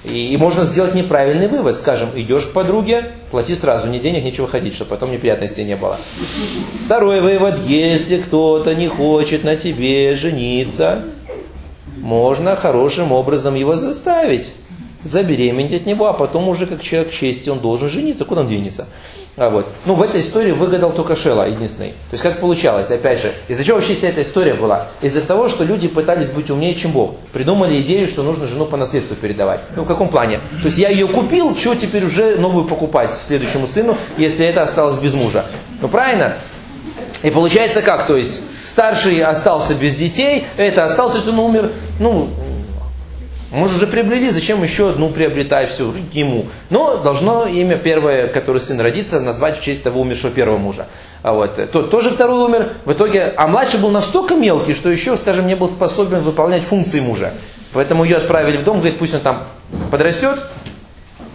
[0.04, 4.46] И, и можно сделать неправильный вывод, скажем, идешь к подруге, плати сразу, ни денег, ничего
[4.46, 5.98] ходить, чтобы потом неприятностей не было.
[6.86, 11.02] Второй вывод, если кто-то не хочет на тебе жениться,
[11.98, 14.52] можно хорошим образом его заставить,
[15.02, 18.88] забеременеть от него, а потом уже как человек чести он должен жениться, куда он денется.
[19.36, 19.66] А вот.
[19.86, 21.90] Ну, в этой истории выгадал только Шела, единственный.
[21.90, 24.88] То есть, как получалось, опять же, из-за чего вообще вся эта история была?
[25.00, 27.16] Из-за того, что люди пытались быть умнее, чем Бог.
[27.32, 29.60] Придумали идею, что нужно жену по наследству передавать.
[29.76, 30.40] Ну, в каком плане?
[30.60, 34.96] То есть, я ее купил, что теперь уже новую покупать следующему сыну, если это осталось
[34.98, 35.46] без мужа?
[35.80, 36.36] Ну, правильно?
[37.22, 38.06] И получается как?
[38.06, 42.28] То есть, старший остался без детей, это остался, он умер, ну,
[43.50, 46.46] мы же уже приобрели, зачем еще одну приобретать все ему?
[46.70, 50.86] Но должно имя первое, которое сын родится, назвать в честь того умершего первого мужа.
[51.22, 52.74] А вот, тот тоже второй умер.
[52.84, 57.00] В итоге, а младший был настолько мелкий, что еще, скажем, не был способен выполнять функции
[57.00, 57.32] мужа.
[57.72, 59.44] Поэтому ее отправили в дом, говорит, пусть он там
[59.90, 60.38] подрастет,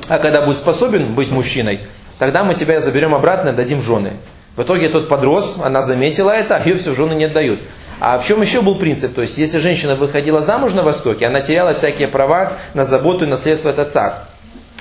[0.07, 1.79] а когда будет способен быть мужчиной,
[2.17, 4.13] тогда мы тебя заберем обратно и дадим жены.
[4.55, 7.59] В итоге тот подрос, она заметила это, а ее все жены не отдают.
[7.99, 9.13] А в чем еще был принцип?
[9.13, 13.27] То есть, если женщина выходила замуж на Востоке, она теряла всякие права на заботу и
[13.27, 14.25] наследство от отца.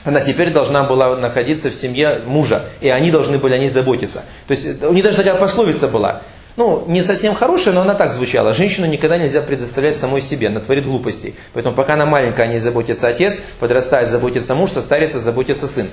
[0.05, 4.23] Она теперь должна была находиться в семье мужа, и они должны были о ней заботиться.
[4.47, 6.23] То есть, у них даже такая пословица была.
[6.57, 8.55] Ну, не совсем хорошая, но она так звучала.
[8.55, 11.35] Женщину никогда нельзя предоставлять самой себе, она творит глупостей.
[11.53, 15.89] Поэтому пока она маленькая, о ней заботится отец, подрастает, заботится муж, состарится, заботится сын.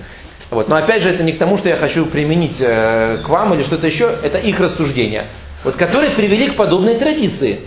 [0.52, 0.68] Вот.
[0.68, 3.64] Но опять же, это не к тому, что я хочу применить э, к вам или
[3.64, 5.24] что-то еще, это их рассуждение
[5.64, 7.62] вот, которые привели к подобной традиции.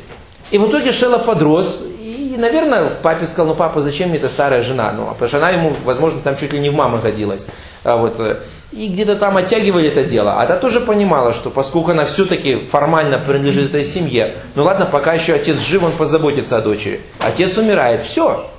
[0.51, 4.63] И в итоге Шела подрос, и, наверное, папе сказал, ну папа, зачем мне эта старая
[4.63, 4.93] жена?
[4.93, 7.47] Ну, потому что она ему, возможно, там чуть ли не в мамы годилась.
[7.83, 8.39] А вот, э,
[8.73, 10.41] и где-то там оттягивали это дело.
[10.41, 15.15] А та тоже понимала, что поскольку она все-таки формально принадлежит этой семье, ну ладно, пока
[15.15, 17.01] еще отец жив, он позаботится о дочери.
[17.21, 18.51] Отец умирает, все,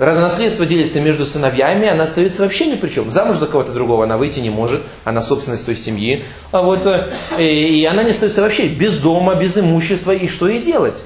[0.00, 3.10] наследство делится между сыновьями, она остается вообще ни при чем.
[3.10, 6.24] Замуж за кого-то другого она выйти не может, она собственность той семьи.
[6.52, 10.62] А вот, э, и она не остается вообще без дома, без имущества, и что ей
[10.62, 11.02] делать?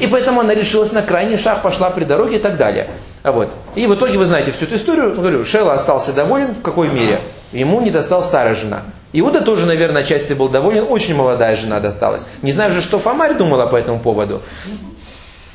[0.00, 2.90] И поэтому она решилась на крайний шаг, пошла при дороге и так далее.
[3.22, 3.48] А вот.
[3.74, 5.14] И в итоге вы знаете всю эту историю.
[5.14, 7.22] Говорю, Шела остался доволен в какой мере?
[7.52, 8.82] Ему не достал старая жена.
[9.14, 10.84] Иуда тоже, наверное, отчасти был доволен.
[10.88, 12.26] Очень молодая жена досталась.
[12.42, 14.42] Не знаю же, что Фомарь думала по этому поводу.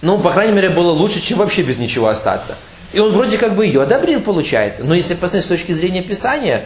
[0.01, 2.55] Ну, по крайней мере, было лучше, чем вообще без ничего остаться.
[2.93, 4.83] И он вроде как бы ее одобрил, получается.
[4.83, 6.65] Но если посмотреть с точки зрения Писания,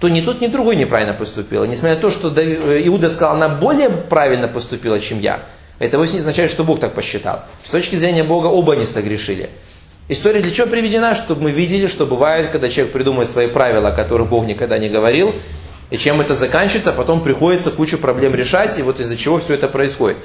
[0.00, 1.64] то ни тот, ни другой неправильно поступила.
[1.64, 5.40] Несмотря на то, что э, Иуда сказал, она более правильно поступила, чем я.
[5.78, 7.44] Это вовсе не означает, что Бог так посчитал.
[7.64, 9.50] С точки зрения Бога оба не согрешили.
[10.08, 11.14] История для чего приведена?
[11.14, 14.88] Чтобы мы видели, что бывает, когда человек придумывает свои правила, о которых Бог никогда не
[14.90, 15.34] говорил,
[15.90, 19.68] и чем это заканчивается, потом приходится кучу проблем решать, и вот из-за чего все это
[19.68, 20.18] происходит.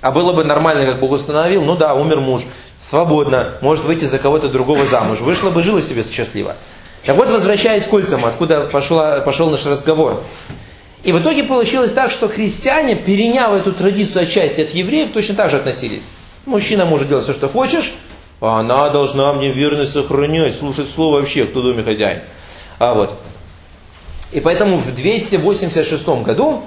[0.00, 2.42] А было бы нормально, как Бог установил, ну да, умер муж,
[2.78, 5.20] свободно, может выйти за кого-то другого замуж.
[5.20, 6.56] Вышла бы, жила себе счастливо.
[7.04, 10.22] Так вот, возвращаясь к кольцам, откуда пошел, пошел наш разговор.
[11.02, 15.50] И в итоге получилось так, что христиане, переняв эту традицию отчасти от евреев, точно так
[15.50, 16.06] же относились.
[16.44, 17.92] Мужчина может делать все, что хочешь,
[18.40, 22.22] а она должна мне верность сохранять, слушать слово вообще, кто в доме хозяин.
[22.78, 23.18] А вот.
[24.32, 26.62] И поэтому в 286 году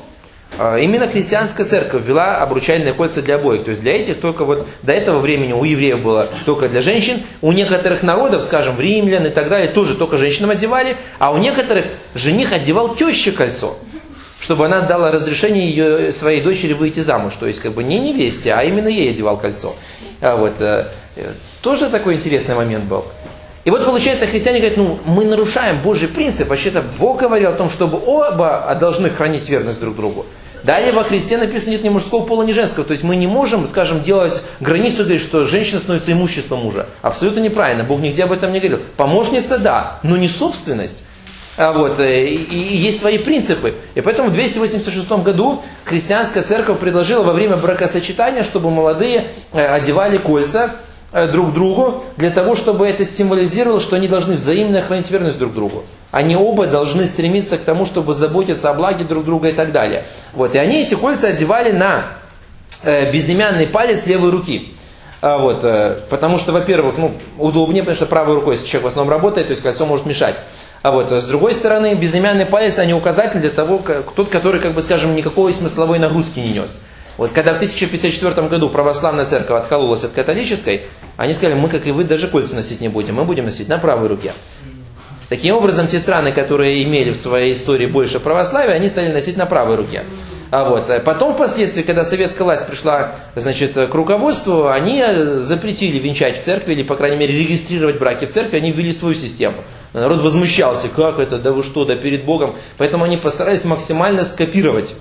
[0.57, 3.63] именно христианская церковь ввела обручальные кольца для обоих.
[3.63, 7.21] То есть для этих только вот до этого времени у евреев было только для женщин.
[7.41, 10.97] У некоторых народов, скажем, в римлян и так далее, тоже только женщинам одевали.
[11.19, 13.77] А у некоторых жених одевал теще кольцо
[14.41, 17.33] чтобы она дала разрешение ее, своей дочери выйти замуж.
[17.39, 19.75] То есть как бы не невесте, а именно ей одевал кольцо.
[20.19, 20.87] А вот, э,
[21.61, 23.05] тоже такой интересный момент был.
[23.63, 26.49] И вот получается, христиане говорят, ну мы нарушаем Божий принцип.
[26.49, 30.25] Вообще-то Бог говорил о том, чтобы оба должны хранить верность друг другу.
[30.63, 32.85] Далее во Христе написано нет ни мужского пола, ни женского.
[32.85, 36.87] То есть мы не можем, скажем, делать границу, говорить, что женщина становится имуществом мужа.
[37.01, 37.83] Абсолютно неправильно.
[37.83, 38.79] Бог нигде об этом не говорил.
[38.97, 41.03] Помощница, да, но не собственность.
[41.57, 43.75] А вот, э, и, и есть свои принципы.
[43.95, 50.17] И поэтому в 286 году христианская церковь предложила во время бракосочетания, чтобы молодые э, одевали
[50.17, 50.71] кольца
[51.11, 55.53] э, друг другу, для того, чтобы это символизировало, что они должны взаимно хранить верность друг
[55.53, 55.83] другу.
[56.11, 60.03] Они оба должны стремиться к тому, чтобы заботиться о благе друг друга и так далее.
[60.33, 60.55] Вот.
[60.55, 62.05] И они эти кольца одевали на
[62.83, 64.73] э, безымянный палец левой руки.
[65.21, 68.87] А вот, э, потому что, во-первых, ну, удобнее, потому что правой рукой, если человек в
[68.87, 70.35] основном работает, то есть кольцо может мешать.
[70.81, 74.73] А вот, с другой стороны, безымянный палец, они указатель для того, как, тот, который, как
[74.73, 76.81] бы скажем, никакой смысловой нагрузки не нес.
[77.17, 81.91] Вот когда в 1054 году православная церковь откололась от католической, они сказали, мы, как и
[81.91, 84.33] вы, даже кольца носить не будем, мы будем носить на правой руке.
[85.31, 89.45] Таким образом, те страны, которые имели в своей истории больше православия, они стали носить на
[89.45, 90.03] правой руке.
[90.51, 90.89] А вот.
[90.89, 95.01] Э, потом, впоследствии, когда советская власть пришла значит, к руководству, они
[95.37, 99.15] запретили венчать в церкви, или, по крайней мере, регистрировать браки в церкви, они ввели свою
[99.15, 99.55] систему.
[99.93, 102.53] Народ возмущался, как это, да вы что, да перед Богом.
[102.77, 104.95] Поэтому они постарались максимально скопировать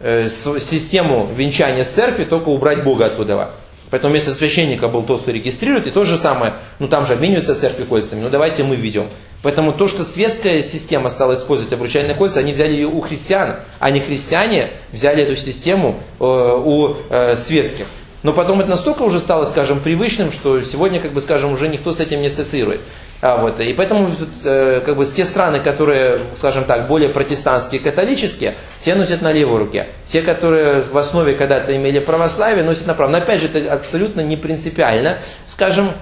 [0.00, 3.50] э, систему венчания с церкви, только убрать Бога оттуда.
[3.94, 7.54] Поэтому вместо священника был тот, кто регистрирует, и то же самое, ну там же обмениваются
[7.54, 9.06] в церкви кольцами, ну давайте мы введем.
[9.40, 13.90] Поэтому то, что светская система стала использовать обручальные кольца, они взяли ее у христиан, а
[13.92, 17.86] не христиане взяли эту систему э, у э, светских.
[18.24, 21.92] Но потом это настолько уже стало, скажем, привычным, что сегодня, как бы скажем, уже никто
[21.92, 22.80] с этим не ассоциирует.
[23.24, 24.10] А, вот, и поэтому
[24.44, 29.60] э, как бы, те страны, которые, скажем так, более протестантские, католические, те носят на левой
[29.60, 29.86] руке.
[30.04, 33.12] Те, которые в основе когда-то имели православие, носят на правой.
[33.12, 35.20] Но опять же, это абсолютно не принципиально.
[35.46, 35.92] Скажем,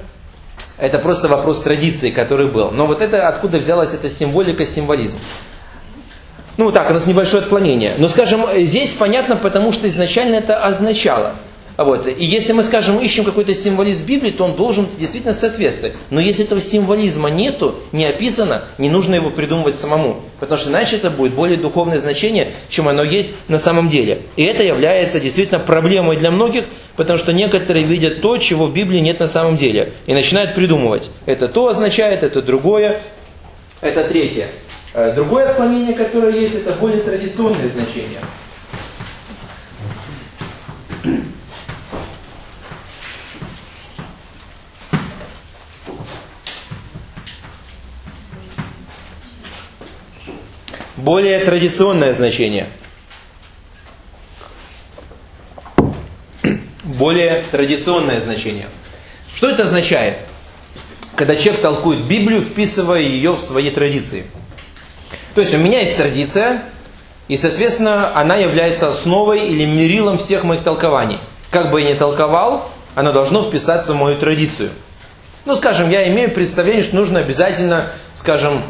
[0.78, 2.72] это просто вопрос традиции, который был.
[2.72, 5.18] Но вот это откуда взялась эта символика, символизм.
[6.56, 7.92] Ну так, у нас небольшое отклонение.
[7.98, 11.36] Но скажем, здесь понятно, потому что изначально это означало–
[11.78, 12.06] вот.
[12.06, 15.94] И если мы, скажем, ищем какой-то символизм Библии, то он должен действительно соответствовать.
[16.10, 20.22] Но если этого символизма нету, не описано, не нужно его придумывать самому.
[20.38, 24.20] Потому что иначе это будет более духовное значение, чем оно есть на самом деле.
[24.36, 26.64] И это является действительно проблемой для многих,
[26.96, 29.92] потому что некоторые видят то, чего в Библии нет на самом деле.
[30.06, 31.10] И начинают придумывать.
[31.24, 33.00] Это то означает, это другое,
[33.80, 34.48] это третье.
[34.94, 38.20] Э, другое отклонение, которое есть, это более традиционное значение.
[51.02, 52.66] Более традиционное значение.
[56.84, 58.68] Более традиционное значение.
[59.34, 60.18] Что это означает?
[61.16, 64.26] Когда человек толкует Библию, вписывая ее в свои традиции.
[65.34, 66.62] То есть у меня есть традиция,
[67.28, 71.18] и, соответственно, она является основой или мерилом всех моих толкований.
[71.50, 74.70] Как бы я ни толковал, оно должно вписаться в мою традицию.
[75.44, 78.62] Ну, скажем, я имею представление, что нужно обязательно, скажем,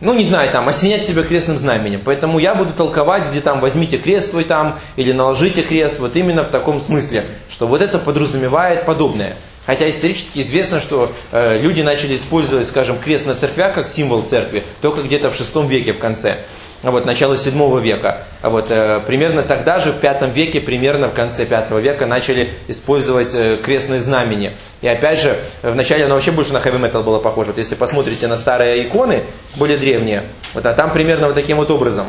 [0.00, 2.02] ну, не знаю, там, осенять себя крестным знаменем.
[2.04, 6.44] Поэтому я буду толковать, где там, возьмите крест свой там, или наложите крест, вот именно
[6.44, 9.36] в таком смысле, что вот это подразумевает подобное.
[9.66, 14.64] Хотя исторически известно, что э, люди начали использовать, скажем, крест на церквях как символ церкви
[14.80, 16.38] только где-то в шестом веке в конце
[16.82, 18.22] вот, начало 7 века.
[18.42, 23.34] Вот, э, примерно тогда же, в 5 веке, примерно в конце 5 века, начали использовать
[23.34, 24.52] э, крестные знамения.
[24.80, 27.50] И опять же, вначале оно вообще больше на хэви метал было похоже.
[27.50, 29.22] Вот если посмотрите на старые иконы,
[29.56, 32.06] более древние, вот, а там примерно вот таким вот образом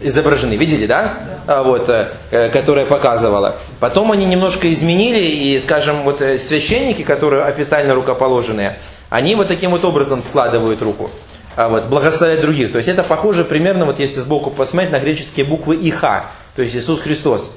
[0.00, 0.54] изображены.
[0.54, 1.12] Видели, да?
[1.46, 3.56] А, вот, э, которая показывала.
[3.78, 8.78] Потом они немножко изменили, и, скажем, вот священники, которые официально рукоположенные,
[9.10, 11.10] они вот таким вот образом складывают руку
[11.56, 12.72] а вот, благословлять других.
[12.72, 16.74] То есть это похоже примерно, вот если сбоку посмотреть, на греческие буквы ИХ, то есть
[16.74, 17.56] Иисус Христос.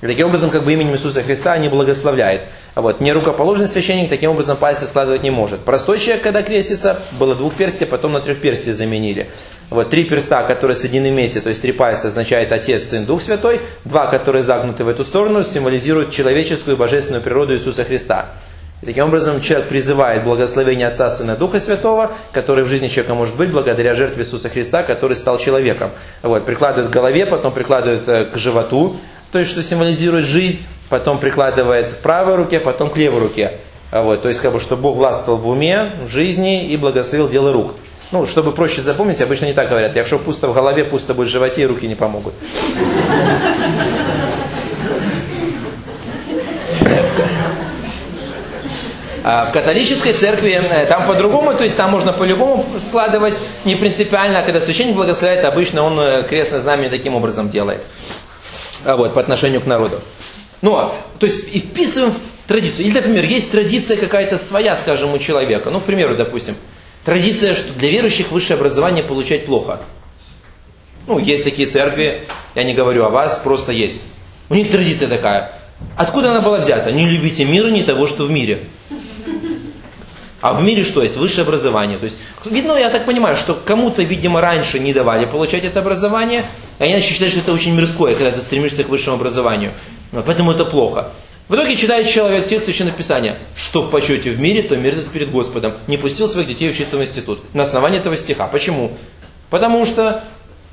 [0.00, 2.42] И таким образом, как бы именем Иисуса Христа не благословляет.
[2.76, 5.60] А вот нерукоположный священник таким образом пальцы складывать не может.
[5.60, 9.26] Простой человек, когда крестится, было двухперстие, потом на трехперстие заменили.
[9.70, 13.60] Вот три перста, которые соединены вместе, то есть три пальца означает Отец, Сын, Дух Святой.
[13.84, 18.26] Два, которые загнуты в эту сторону, символизируют человеческую и божественную природу Иисуса Христа.
[18.80, 23.36] И таким образом человек призывает благословение Отца, Сына, Духа Святого, который в жизни человека может
[23.36, 25.90] быть благодаря жертве Иисуса Христа, который стал человеком.
[26.22, 28.96] Вот, прикладывает к голове, потом прикладывает э, к животу,
[29.32, 33.52] то есть что символизирует жизнь, потом прикладывает к правой руке, потом к левой руке.
[33.90, 37.28] А вот, то есть, как бы, что Бог властвовал в уме, в жизни и благословил
[37.28, 37.72] дело рук.
[38.10, 39.96] Ну, чтобы проще запомнить, обычно не так говорят.
[39.96, 42.32] Якщо пусто в голове, пусто будет в животе, и руки не помогут.
[49.28, 54.42] В католической церкви э, там по-другому, то есть там можно по-любому складывать, не принципиально, а
[54.42, 57.82] когда священник благословляет, обычно он э, крестное знамя таким образом делает.
[58.86, 60.00] А вот, по отношению к народу.
[60.62, 62.86] Ну, а, то есть и вписываем в традицию.
[62.86, 65.68] Или, например, есть традиция какая-то своя, скажем, у человека.
[65.68, 66.54] Ну, к примеру, допустим,
[67.04, 69.80] традиция, что для верующих высшее образование получать плохо.
[71.06, 72.22] Ну, есть такие церкви,
[72.54, 74.00] я не говорю о вас, просто есть.
[74.48, 75.52] У них традиция такая.
[75.96, 76.92] Откуда она была взята?
[76.92, 78.60] Не любите мира, не того, что в мире.
[80.40, 81.16] А в мире что есть?
[81.16, 81.98] Высшее образование.
[81.98, 86.44] То есть, видно, я так понимаю, что кому-то, видимо, раньше не давали получать это образование,
[86.78, 89.72] а они считают, что это очень мирское, когда ты стремишься к высшему образованию.
[90.12, 91.10] Поэтому это плохо.
[91.48, 95.30] В итоге читает человек текст Священного Писания, что в почете в мире, то мерзость перед
[95.30, 95.74] Господом.
[95.86, 97.40] Не пустил своих детей учиться в институт.
[97.54, 98.46] На основании этого стиха.
[98.46, 98.92] Почему?
[99.48, 100.24] Потому что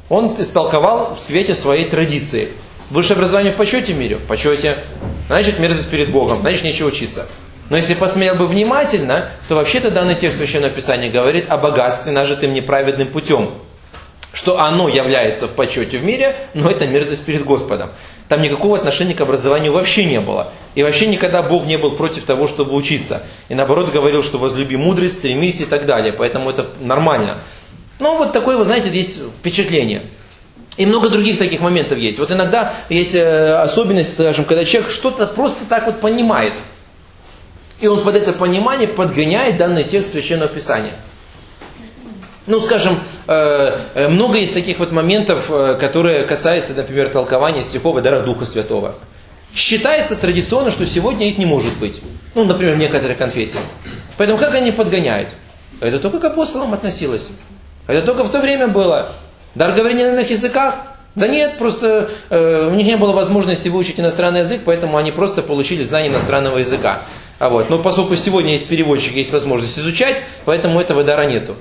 [0.10, 2.50] он истолковал в свете своей традиции.
[2.90, 4.18] Высшее образование в почете в мире?
[4.18, 4.80] В почете.
[5.28, 6.42] Значит, мерзость перед Богом.
[6.42, 7.26] Значит, нечего учиться.
[7.70, 12.54] Но если посмотрел бы внимательно, то вообще-то данный текст Священного Писания говорит о богатстве, нажитым
[12.54, 13.50] неправедным путем.
[14.34, 17.92] Что оно является в почете в мире, но это мерзость перед Господом.
[18.28, 20.52] Там никакого отношения к образованию вообще не было.
[20.76, 23.24] И вообще никогда Бог не был против того, чтобы учиться.
[23.50, 26.14] И наоборот говорил, что возлюби мудрость, стремись и так далее.
[26.14, 27.40] Поэтому это нормально.
[28.00, 30.08] Ну вот такое, вот знаете, есть впечатление.
[30.78, 32.20] И много других таких моментов есть.
[32.20, 36.54] Вот иногда есть э, особенность, скажем, когда человек что-то просто так вот понимает–
[37.80, 40.94] и он под это понимание подгоняет данный текст Священного Писания.
[42.48, 47.98] Ну, скажем, э, э, много есть таких вот моментов, э, которые касаются, например, толкования стихов
[47.98, 48.96] и дара Духа Святого.
[49.54, 52.02] Считается традиционно, что сегодня их не может быть.
[52.36, 53.64] Ну, например, в некоторых конфессиях.
[54.18, 55.30] Поэтому как они подгоняют?
[55.82, 57.32] Это только к апостолам относилось.
[57.88, 59.14] Это только в то время было.
[59.56, 60.76] Дар говорения на иных языках?
[61.16, 65.42] Да нет, просто э, у них не было возможности выучить иностранный язык, поэтому они просто
[65.42, 67.00] получили знание иностранного языка.
[67.38, 71.56] А вот, но поскольку сегодня есть переводчик, есть возможность изучать, поэтому этого дара нету.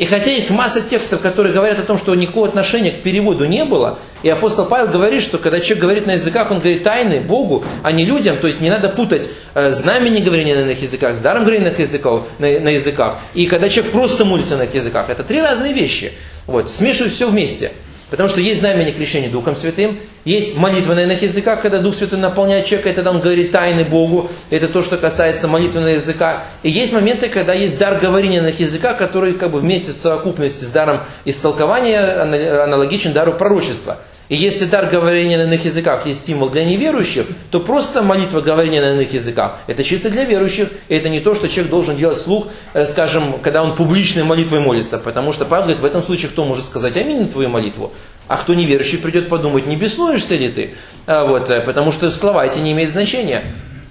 [0.00, 3.66] И хотя есть масса текстов, которые говорят о том, что никакого отношения к переводу не
[3.66, 7.62] было, и апостол Павел говорит, что когда человек говорит на языках, он говорит тайны Богу,
[7.82, 11.20] а не людям, то есть не надо путать э, знамени говорения на иных языках с
[11.20, 13.18] даром говорения на языках, на, на языках.
[13.34, 16.12] И когда человек просто молится на иных языках, это три разные вещи.
[16.46, 17.72] Вот, смешивают все вместе.
[18.10, 22.18] Потому что есть знамение крещения Духом Святым, есть молитва на иных языках, когда Дух Святой
[22.18, 26.42] наполняет человека, и тогда он говорит тайны Богу, это то, что касается молитвы на языка.
[26.62, 30.00] И есть моменты, когда есть дар говорения на иных языках, который как бы вместе с
[30.00, 32.22] совокупностью с даром истолкования
[32.64, 33.98] аналогичен дару пророчества.
[34.30, 38.80] И если дар говорения на иных языках есть символ для неверующих, то просто молитва говорения
[38.80, 40.68] на иных языках– это чисто для верующих.
[40.88, 44.60] И это не то, что человек должен делать слух, э, скажем, когда он публичной молитвой
[44.60, 44.98] молится.
[44.98, 47.92] Потому что Павел говорит, в этом случае кто может сказать аминь на твою молитву?
[48.28, 50.74] А кто неверующий придет подумать, не беснуешься ли ты?
[51.06, 53.42] А вот, э, потому что слова эти не имеют значения.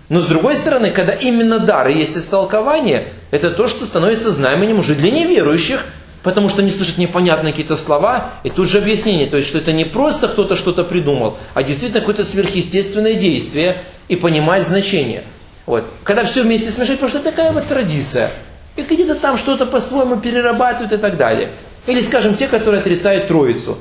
[0.07, 4.95] Но с другой стороны, когда именно дар есть истолкование, это то, что становится знаменем уже
[4.95, 5.83] для неверующих–
[6.23, 9.71] Потому что они слышат непонятные какие-то слова, и тут же объяснение, то есть, что это
[9.71, 13.77] не просто кто-то что-то придумал, а действительно какое-то сверхъестественное действие,
[14.09, 15.23] и понимать значение.
[15.65, 15.89] Вот.
[16.03, 18.31] Когда все вместе смешать, потому что такая вот традиция.
[18.75, 21.51] И где-то там что-то по-своему перерабатывают и так далее.
[21.85, 23.77] Или, скажем, те, которые отрицают Троицу.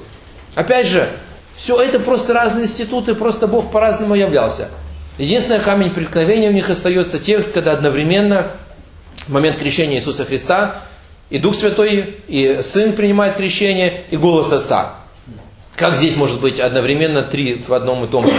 [0.55, 1.09] Опять же,
[1.57, 4.69] все это просто разные институты, просто Бог по-разному являлся.
[5.17, 8.53] Единственный камень преткновения у них остается текст, когда одновременно
[9.27, 10.83] в момент крещения Иисуса Христа
[11.31, 14.95] и Дух Святой, и Сын принимает крещение, и голос Отца.
[15.77, 18.33] Как здесь может быть одновременно три в одном и том же?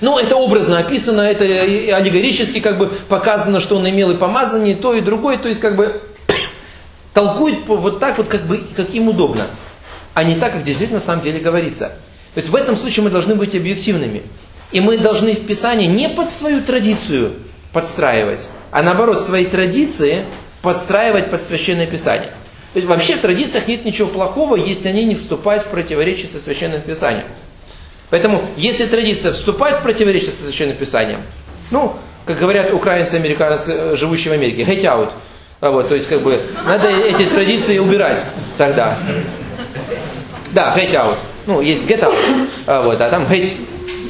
[0.00, 4.76] Ну, это образно описано, это аллегорически как бы показано, что он имел и помазание, и
[4.76, 6.00] то, и другое, то есть как бы
[7.14, 9.46] толкует вот так вот, как бы, как им удобно,
[10.14, 11.92] а не так, как действительно на самом деле говорится.
[12.34, 14.22] То есть в этом случае мы должны быть объективными.
[14.72, 17.34] И мы должны в Писании не под свою традицию
[17.72, 20.24] подстраивать, а наоборот, свои традиции
[20.62, 22.30] подстраивать под Священное Писание.
[22.72, 26.38] То есть вообще в традициях нет ничего плохого, если они не вступают в противоречие со
[26.38, 27.26] Священным Писанием.
[28.08, 31.20] Поэтому, если традиция вступает в противоречие со Священным Писанием,
[31.70, 31.94] ну,
[32.24, 35.10] как говорят украинцы, американцы, э, живущие в Америке, hate out.
[35.60, 38.24] А вот, то есть, как бы, надо эти традиции убирать
[38.56, 38.96] тогда.
[40.52, 41.16] Да, hate out.
[41.46, 42.14] Ну, есть get out,
[42.66, 43.56] а, вот, а там hate.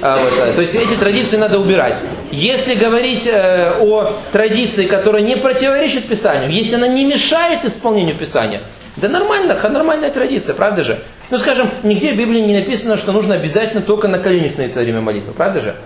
[0.03, 1.97] А, вот, то есть эти традиции надо убирать.
[2.33, 8.61] Если говорить э, о традиции, которая не противоречит Писанию, если она не мешает исполнению Писания,
[8.97, 10.99] да нормально, нормальная традиция, правда же?
[11.31, 14.85] Ну, скажем, нигде в Библии не написано, что нужно обязательно только на колени становиться во
[14.85, 15.77] время молитвы, правда же?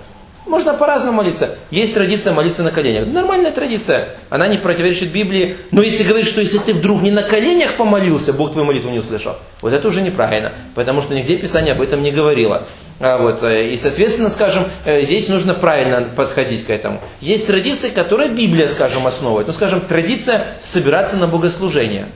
[0.47, 1.57] Можно по-разному молиться.
[1.70, 3.07] Есть традиция молиться на коленях.
[3.07, 4.11] Нормальная традиция.
[4.30, 5.57] Она не противоречит Библии.
[5.72, 9.01] Но если говорить, что если ты вдруг не на коленях помолился, Бог твою молитву не
[9.01, 10.53] услышал, вот это уже неправильно.
[10.74, 12.62] Потому что нигде Писание об этом не говорило.
[12.99, 17.01] А вот, э, и, соответственно, скажем, э, здесь нужно правильно подходить к этому.
[17.20, 19.49] Есть традиция, которая Библия, скажем, основывает.
[19.49, 22.07] Ну, скажем, традиция собираться на богослужение.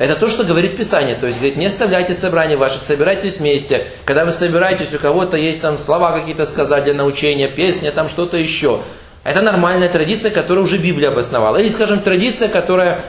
[0.00, 1.14] Это то, что говорит Писание.
[1.14, 3.84] То есть, говорит, не оставляйте собрания ваши, собирайтесь вместе.
[4.06, 8.38] Когда вы собираетесь, у кого-то есть там слова какие-то сказать для научения, песня, там что-то
[8.38, 8.80] еще.
[9.24, 11.58] Это нормальная традиция, которую уже Библия обосновала.
[11.58, 13.02] Или, скажем, традиция, которая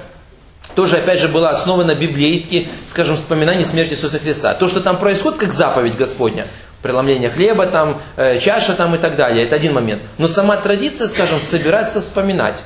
[0.76, 4.54] тоже, опять же, была основана библейски, скажем, вспоминание смерти Иисуса Христа.
[4.54, 6.46] То, что там происходит, как заповедь Господня,
[6.82, 10.02] преломление хлеба, там, э, чаша там и так далее, это один момент.
[10.18, 12.66] Но сама традиция, скажем, собираться вспоминать.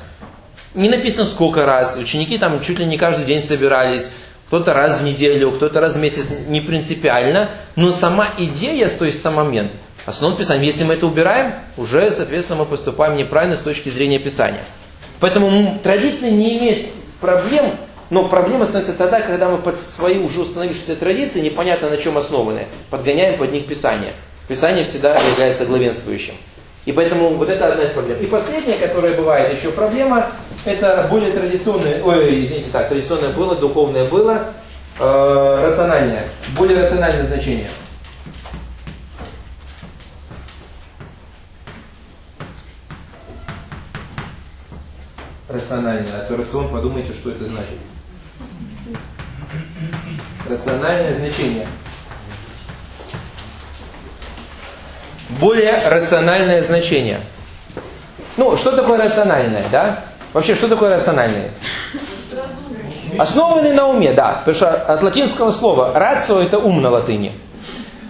[0.76, 1.96] Не написано сколько раз.
[1.96, 4.10] Ученики там чуть ли не каждый день собирались.
[4.46, 6.30] Кто-то раз в неделю, кто-то раз в месяц.
[6.46, 7.50] Не принципиально.
[7.74, 9.72] Но сама идея, то есть сам момент.
[10.04, 10.66] Основном Писании.
[10.66, 14.62] Если мы это убираем, уже, соответственно, мы поступаем неправильно с точки зрения Писания.
[15.18, 17.64] Поэтому традиция не имеет проблем,
[18.10, 22.66] но проблема становится тогда, когда мы под свои уже установившиеся традиции, непонятно на чем основаны,
[22.90, 24.12] подгоняем под них Писание.
[24.46, 26.34] Писание всегда является главенствующим.
[26.86, 28.18] И поэтому вот это одна из проблем.
[28.20, 30.30] И последняя, которая бывает еще проблема,
[30.64, 34.52] это более традиционное, ой, извините, так, традиционное было, духовное было,
[35.00, 37.68] э, рациональное, более рациональное значение.
[45.48, 47.78] Рациональное, а то рацион, подумайте, что это значит.
[50.48, 51.66] Рациональное значение–
[55.28, 57.20] более рациональное значение.
[58.36, 60.00] Ну, что такое рациональное, да?
[60.32, 61.50] Вообще, что такое рациональное?
[63.18, 64.42] Основанный на уме, да.
[64.44, 67.32] Потому что от латинского слова рацио это ум на латыни.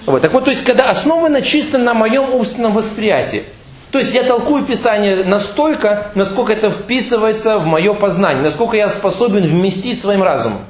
[0.06, 0.22] Вот.
[0.22, 3.44] Так вот, то есть, когда основано чисто на моем умственном восприятии.
[3.90, 9.42] То есть я толкую Писание настолько, насколько это вписывается в мое познание, насколько я способен
[9.42, 10.62] вместить своим разумом.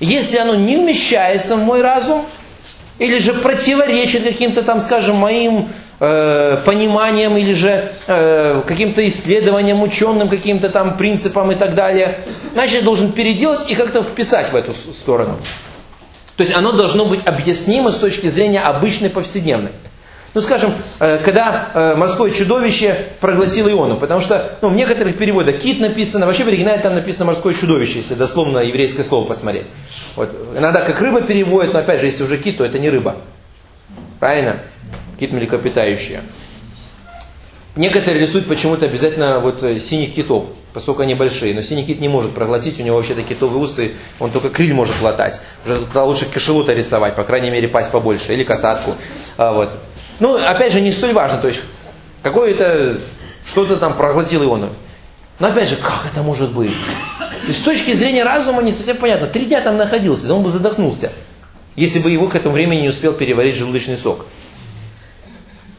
[0.00, 2.26] Если оно не вмещается в мой разум,
[3.02, 10.28] или же противоречит каким-то там, скажем, моим э, пониманиям, или же э, каким-то исследованиям, ученым,
[10.28, 12.20] каким-то там принципам и так далее,
[12.52, 15.36] значит, я должен переделать и как-то вписать в эту сторону.
[16.36, 19.72] То есть оно должно быть объяснимо с точки зрения обычной повседневной.
[20.34, 25.58] Ну, скажем, э, когда э, морское чудовище проглотило Иону, потому что ну, в некоторых переводах
[25.58, 29.66] кит написано, вообще в оригинале там написано морское чудовище, если дословно еврейское слово посмотреть.
[30.16, 30.34] Вот.
[30.56, 33.16] Иногда как рыба переводят, но опять же, если уже кит, то это не рыба.
[34.20, 34.60] Правильно?
[35.20, 36.22] Кит млекопитающие.
[37.76, 41.54] Некоторые рисуют почему-то обязательно вот э, синих китов, поскольку они большие.
[41.54, 44.98] Но синий кит не может проглотить, у него вообще-то китовые усы, он только криль может
[44.98, 45.40] глотать.
[45.66, 48.94] Уже туда лучше кашелута рисовать, по крайней мере пасть побольше, или касатку.
[49.36, 49.70] А, вот.
[50.22, 51.62] Ну, опять же, не столь важно, то есть,
[52.22, 53.00] какое-то,
[53.44, 54.68] что-то там проглотил Иону.
[55.40, 56.70] Но опять же, как это может быть?
[57.44, 59.26] То с точки зрения разума не совсем понятно.
[59.26, 61.10] Три дня там находился, да он бы задохнулся,
[61.74, 64.26] если бы его к этому времени не успел переварить желудочный сок.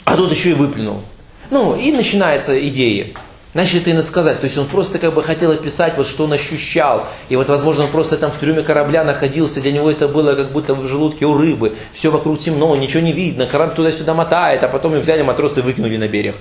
[0.04, 1.04] А тут еще и выплюнул.
[1.50, 3.14] Ну, и начинается идея.
[3.54, 4.40] Начали это сказать.
[4.40, 7.06] То есть он просто как бы хотел описать, вот что он ощущал.
[7.30, 9.62] И вот, возможно, он просто там в трюме корабля находился.
[9.62, 11.74] Для него это было как будто в желудке у рыбы.
[11.94, 13.46] Все вокруг темно, ничего не видно.
[13.46, 14.64] Корабль туда-сюда мотает.
[14.64, 16.36] А потом их взяли матросы и выкинули на берег.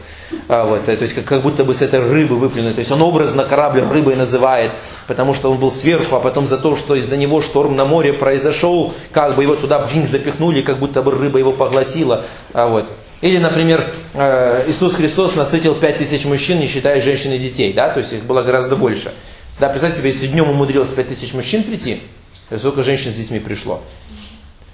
[0.49, 2.73] А, вот, то есть как, как будто бы с этой рыбы выплюнули.
[2.73, 4.71] То есть он образно корабль рыбой называет.
[5.07, 6.17] Потому что он был сверху.
[6.17, 8.95] А потом за то, что из-за него шторм на море произошел.
[9.13, 12.25] Как бы его туда блин, запихнули, как будто бы рыба его поглотила.
[12.55, 12.91] А, вот.
[13.23, 17.89] Или, например, э, Иисус Христос насытил пять тысяч мужчин, не считая женщин и детей, да,
[17.89, 19.12] то есть их было гораздо больше.
[19.61, 22.03] Да, представьте себе, если днем умудрилось пять тысяч мужчин прийти,
[22.49, 23.81] то сколько женщин с детьми пришло.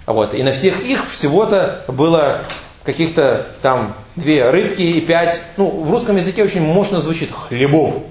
[0.07, 0.32] Вот.
[0.32, 2.40] И на всех их всего-то было
[2.84, 8.03] каких-то там две рыбки и пять, ну, в русском языке очень мощно звучит хлебов.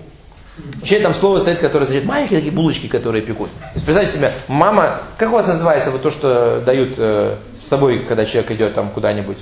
[0.76, 3.50] Вообще там слово стоит, которое значит маленькие такие булочки, которые пекут.
[3.60, 7.62] То есть представьте себе, мама, как у вас называется вот то, что дают э, с
[7.62, 9.38] собой, когда человек идет там куда-нибудь?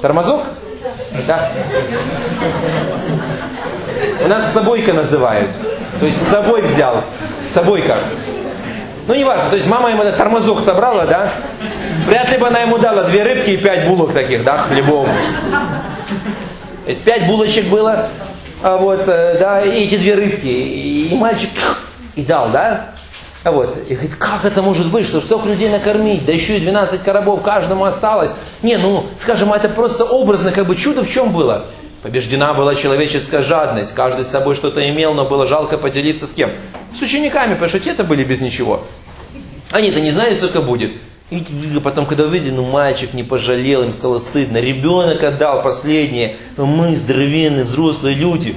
[0.00, 0.42] Тормозок?
[1.26, 1.48] Да.
[4.24, 5.50] У нас собойка называют.
[5.98, 7.02] То есть с собой взял.
[7.52, 8.02] Собойка.
[9.06, 9.48] Ну, не важно.
[9.50, 11.30] То есть мама ему этот тормозок собрала, да?
[12.06, 15.06] Вряд ли бы она ему дала две рыбки и пять булок таких, да, хлебов.
[16.84, 18.06] То есть пять булочек было,
[18.62, 20.46] а вот, э, да, и эти две рыбки.
[20.46, 21.50] И мальчик
[22.16, 22.86] и дал, да?
[23.42, 26.60] А вот, и говорит, как это может быть, что столько людей накормить, да еще и
[26.60, 28.30] 12 коробов каждому осталось.
[28.62, 31.66] Не, ну, скажем, это просто образно, как бы чудо в чем было?
[32.02, 36.50] Побеждена была человеческая жадность, каждый с собой что-то имел, но было жалко поделиться с кем?
[36.98, 38.82] С учениками, потому что те-то были без ничего.
[39.70, 40.92] Они-то не знали, сколько будет.
[41.30, 41.44] И
[41.82, 44.58] потом, когда увидели, ну мальчик не пожалел, им стало стыдно.
[44.58, 48.56] Ребенок отдал последнее, но мы здоровенные, взрослые люди.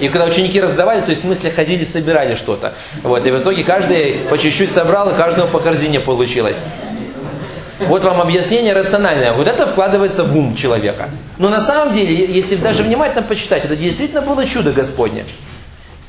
[0.00, 2.74] И когда ученики раздавали, то есть в смысле ходили, собирали что-то.
[3.02, 6.58] Вот, и в итоге каждый по чуть-чуть собрал, и каждому по корзине получилось.
[7.80, 9.32] Вот вам объяснение рациональное.
[9.32, 11.10] Вот это вкладывается в ум человека.
[11.38, 15.24] Но на самом деле, если даже внимательно почитать, это действительно было чудо Господне.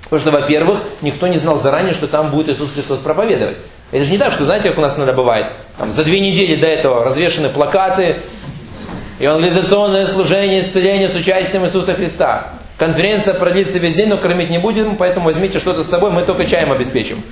[0.04, 3.58] Потому что, во-первых, никто не знал заранее, что там будет Иисус Христос проповедовать.
[3.92, 5.48] Это же не так, что, знаете, как у нас иногда бывает.
[5.78, 8.18] Там, за две недели до этого развешаны плакаты,
[9.20, 12.54] евангелизационное служение, исцеление с участием Иисуса Христа.
[12.78, 16.46] Конференция продлится весь день, но кормить не будем, поэтому возьмите что-то с собой, мы только
[16.46, 17.24] чаем обеспечим.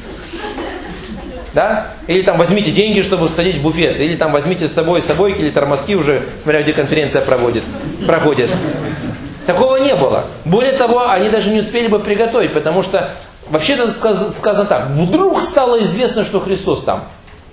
[1.53, 1.93] Да?
[2.07, 3.99] Или там возьмите деньги, чтобы сходить в буфет.
[3.99, 7.63] Или там возьмите с собой собойки или тормозки уже, смотря где конференция проводит,
[8.07, 8.49] проходит.
[9.45, 10.25] Такого не было.
[10.45, 13.11] Более того, они даже не успели бы приготовить, потому что
[13.49, 17.03] вообще-то сказано так, вдруг стало известно, что Христос там.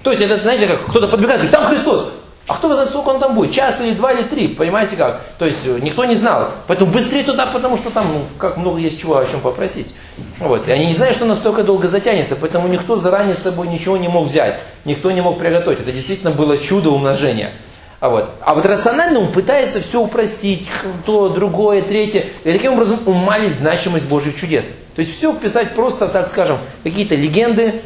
[0.02, 2.08] То есть это, знаете, как кто-то подбегает, говорит, там Христос.
[2.50, 3.52] А кто знает, сколько он там будет?
[3.52, 5.20] Час или два или три, понимаете как?
[5.38, 6.50] То есть э, никто не знал.
[6.66, 9.94] Поэтому быстрее туда, потому что там ну, как много есть чего о чем попросить.
[10.40, 10.66] Вот.
[10.66, 14.08] И они не знают, что настолько долго затянется, поэтому никто заранее с собой ничего не
[14.08, 14.58] мог взять.
[14.84, 15.78] Никто не мог приготовить.
[15.78, 17.52] Это действительно было чудо умножения.
[18.00, 20.66] А вот, а вот рационально он пытается все упростить,
[21.06, 24.64] то, другое, третье, и таким образом умалить значимость Божьих чудес.
[24.96, 27.80] То есть все писать просто, так скажем, какие-то легенды,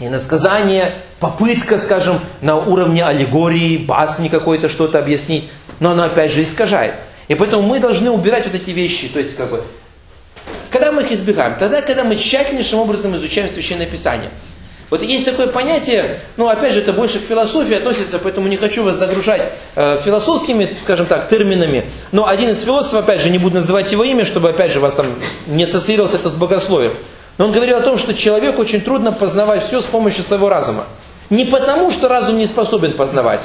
[0.00, 5.48] иносказания, попытка, скажем, на уровне аллегории, басни какой-то что-то объяснить,
[5.80, 6.94] но оно опять же искажает.
[7.28, 9.62] И поэтому мы должны убирать вот эти вещи, то есть как бы,
[10.70, 11.56] когда мы их избегаем?
[11.58, 14.30] Тогда, когда мы тщательнейшим образом изучаем Священное Писание–
[14.90, 18.84] вот есть такое понятие, ну опять же это больше к философии относится, поэтому не хочу
[18.84, 21.84] вас загружать э, философскими, скажем так, терминами.
[22.10, 24.94] Но один из философов, опять же, не буду называть его имя, чтобы опять же вас
[24.94, 25.06] там
[25.46, 26.92] не ассоциировалось это с богословием.
[27.38, 30.84] Но он говорил о том, что человеку очень трудно познавать все с помощью своего разума.
[31.30, 33.42] Не потому, что разум не способен познавать,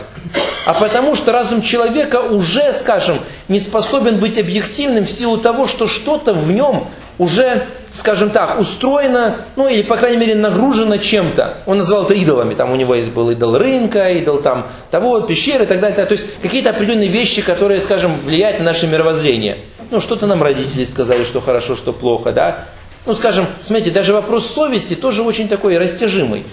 [0.65, 3.17] а потому, что разум человека уже, скажем,
[3.49, 6.87] не способен быть объективным в силу того, что что-то в нем
[7.17, 7.63] уже
[7.93, 11.59] скажем так, устроено, ну или, по крайней мере, нагружено чем-то.
[11.65, 12.55] Он называл это идолами.
[12.55, 16.05] Там у него есть был идол рынка, идол там того, пещеры и так далее.
[16.05, 19.57] То есть какие-то определенные вещи, которые, скажем, влияют на наше мировоззрение.
[19.91, 22.65] Ну, что-то нам родители сказали, что хорошо, что плохо, да.
[23.05, 26.45] Ну, скажем, смотрите, даже вопрос совести тоже очень такой растяжимый.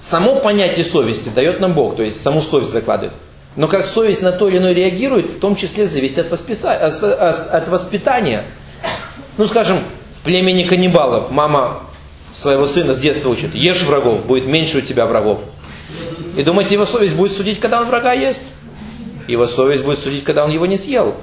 [0.00, 3.14] Само понятие совести дает нам Бог, то есть саму совесть закладывает.
[3.56, 6.74] Но как совесть на то или иное реагирует, в том числе зависит от, восписа...
[6.74, 8.44] от воспитания.
[9.36, 9.78] Ну, скажем,
[10.22, 11.80] племени каннибалов мама
[12.34, 15.40] своего сына с детства учит, ешь врагов, будет меньше у тебя врагов.
[16.36, 18.42] И думаете, его совесть будет судить, когда он врага ест?
[19.26, 21.14] Его совесть будет судить, когда он его не съел.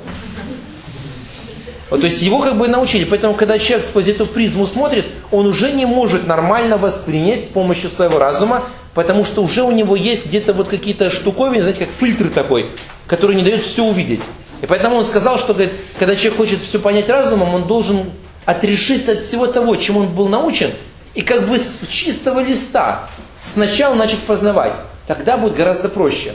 [1.89, 3.03] Вот, то есть его как бы научили.
[3.03, 7.89] Поэтому, когда человек сквозь эту призму смотрит, он уже не может нормально воспринять с помощью
[7.89, 8.63] своего разума,
[8.93, 12.67] потому что уже у него есть где-то вот какие-то штуковины, знаете, как фильтр такой,
[13.07, 14.21] который не дает все увидеть.
[14.61, 18.05] И поэтому он сказал, что говорит, когда человек хочет все понять разумом, он должен
[18.45, 20.71] отрешиться от всего того, чем он был научен,
[21.13, 23.09] и как бы с чистого листа
[23.39, 24.73] сначала начать познавать.
[25.05, 26.33] Тогда будет гораздо проще.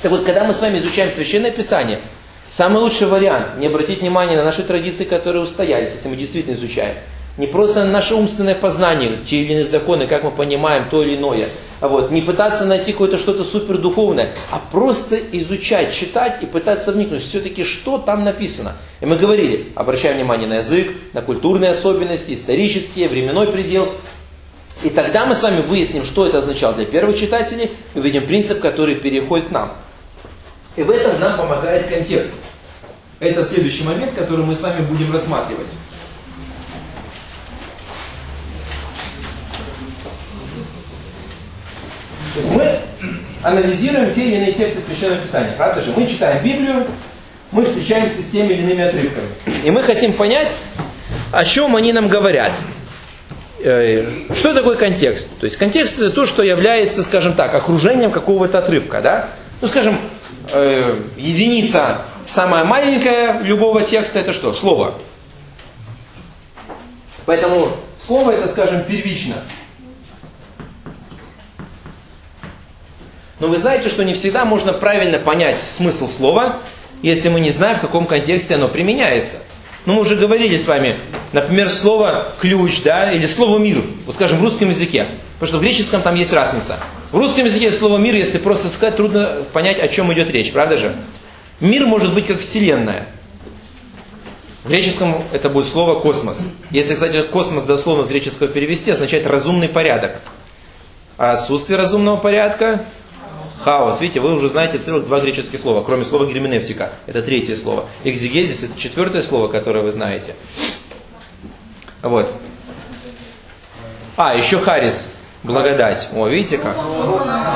[0.00, 2.00] Так вот, когда мы с вами изучаем Священное Писание,
[2.50, 6.96] самый лучший вариант не обратить внимание на наши традиции, которые устоялись, если мы действительно изучаем–
[7.40, 11.16] не просто на наше умственное познание, те или иные законы, как мы понимаем то или
[11.16, 11.48] иное.
[11.80, 17.22] А вот, не пытаться найти какое-то что-то супердуховное, а просто изучать, читать и пытаться вникнуть,
[17.22, 18.72] все-таки что там написано.
[19.00, 23.92] И мы говорили, обращаем внимание на язык, на культурные особенности, исторические, временной предел.
[24.82, 28.60] И тогда мы с вами выясним, что это означало для первых читателей, и увидим принцип,
[28.60, 29.72] который переходит к нам.
[30.76, 32.34] И в этом нам помогает контекст.
[33.18, 35.66] Это следующий момент, который мы с вами будем рассматривать.
[42.52, 42.78] Мы
[43.42, 45.92] анализируем те или иные тексты Священного Писания, правда же?
[45.96, 46.86] Мы читаем Библию,
[47.50, 49.28] мы встречаемся с теми или иными отрывками.
[49.64, 50.48] И мы хотим понять,
[51.32, 52.52] о чем они нам говорят.
[53.62, 55.38] Э, что такое контекст?
[55.38, 59.02] То есть контекст это то, что является, скажем так, окружением какого-то отрывка.
[59.02, 59.28] Да?
[59.60, 59.96] Ну, скажем,
[60.52, 64.52] э, единица самая маленькая любого текста это что?
[64.52, 64.94] Слово.
[67.26, 67.68] Поэтому
[68.04, 69.36] слово это, скажем, первично.
[73.38, 76.58] Но вы знаете, что не всегда можно правильно понять смысл слова,
[77.02, 79.38] если мы не знаем, в каком контексте оно применяется.
[79.86, 80.94] Ну, мы уже говорили с вами,
[81.32, 85.06] например, слово ключ, да, или слово мир, вот скажем, в русском языке.
[85.40, 86.78] Потому что в греческом там есть разница.
[87.12, 90.76] В русском языке слово мир, если просто сказать, трудно понять, о чем идет речь, правда
[90.76, 90.94] же?
[91.60, 93.08] Мир может быть как вселенная.
[94.64, 96.46] В греческом это будет слово космос.
[96.70, 100.20] Если, кстати, космос дословно с греческого перевести, означает разумный порядок.
[101.16, 102.84] А отсутствие разумного порядка
[103.64, 103.98] Хаос.
[104.02, 106.92] Видите, вы уже знаете целых два греческих слова, кроме слова герменевтика.
[107.06, 107.88] Это третье слово.
[108.04, 110.34] Экзегезис это четвертое слово, которое вы знаете.
[112.02, 112.30] Вот.
[114.18, 115.08] А, еще харис.
[115.42, 116.08] Благодать.
[116.14, 116.76] О, видите как?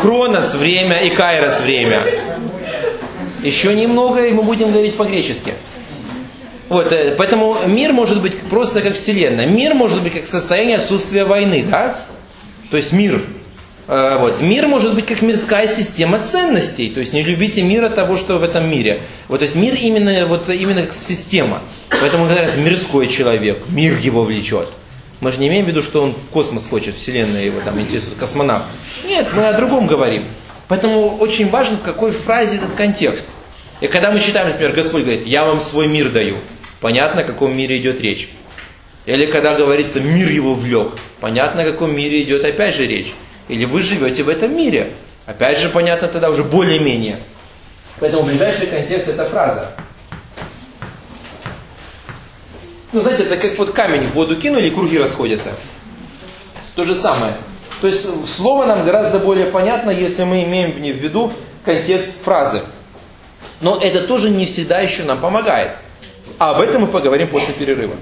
[0.01, 2.03] Хронос время и кайрос время.
[3.43, 5.53] Еще немного, и мы будем говорить по-гречески.
[6.71, 9.47] Вот, э, поэтому мир может быть просто как Вселенная.
[9.47, 11.99] Мир может быть как состояние отсутствия войны, да?
[12.71, 13.21] То есть мир.
[13.87, 14.41] Э, вот.
[14.41, 16.89] Мир может быть как мирская система ценностей.
[16.89, 19.03] То есть не любите мира того, что в этом мире.
[19.29, 21.61] Вот, то есть мир именно, вот, именно как система.
[21.91, 24.71] Поэтому говорят, мирской человек, мир его влечет.
[25.21, 28.67] Мы же не имеем в виду, что он космос хочет, Вселенная его там интересует, космонавт.
[29.05, 30.25] Нет, мы о другом говорим.
[30.69, 33.29] Поэтому очень важно, в какой фразе этот контекст.
[33.81, 36.37] И когда мы читаем, например, Господь говорит, я вам свой мир даю.
[36.81, 38.29] Понятно, о каком мире идет речь.
[39.07, 40.93] Или когда говорится, мир его влек.
[41.21, 43.13] Понятно, о каком мире идет опять же речь.
[43.49, 44.91] Или вы живете в этом мире.
[45.27, 47.19] Опять же, понятно тогда уже более-менее.
[48.01, 49.73] Поэтому ближайший контекст это фраза.
[52.95, 55.51] Ну, знаете, это как вот камень в воду кинули и круги расходятся.
[56.77, 57.35] То же самое.
[57.81, 61.33] То есть слово нам гораздо более понятно, если мы имеем в виду
[61.65, 62.63] контекст фразы.
[63.61, 65.73] Но это тоже не всегда еще нам помогает.
[66.39, 67.95] А об этом мы поговорим после перерыва.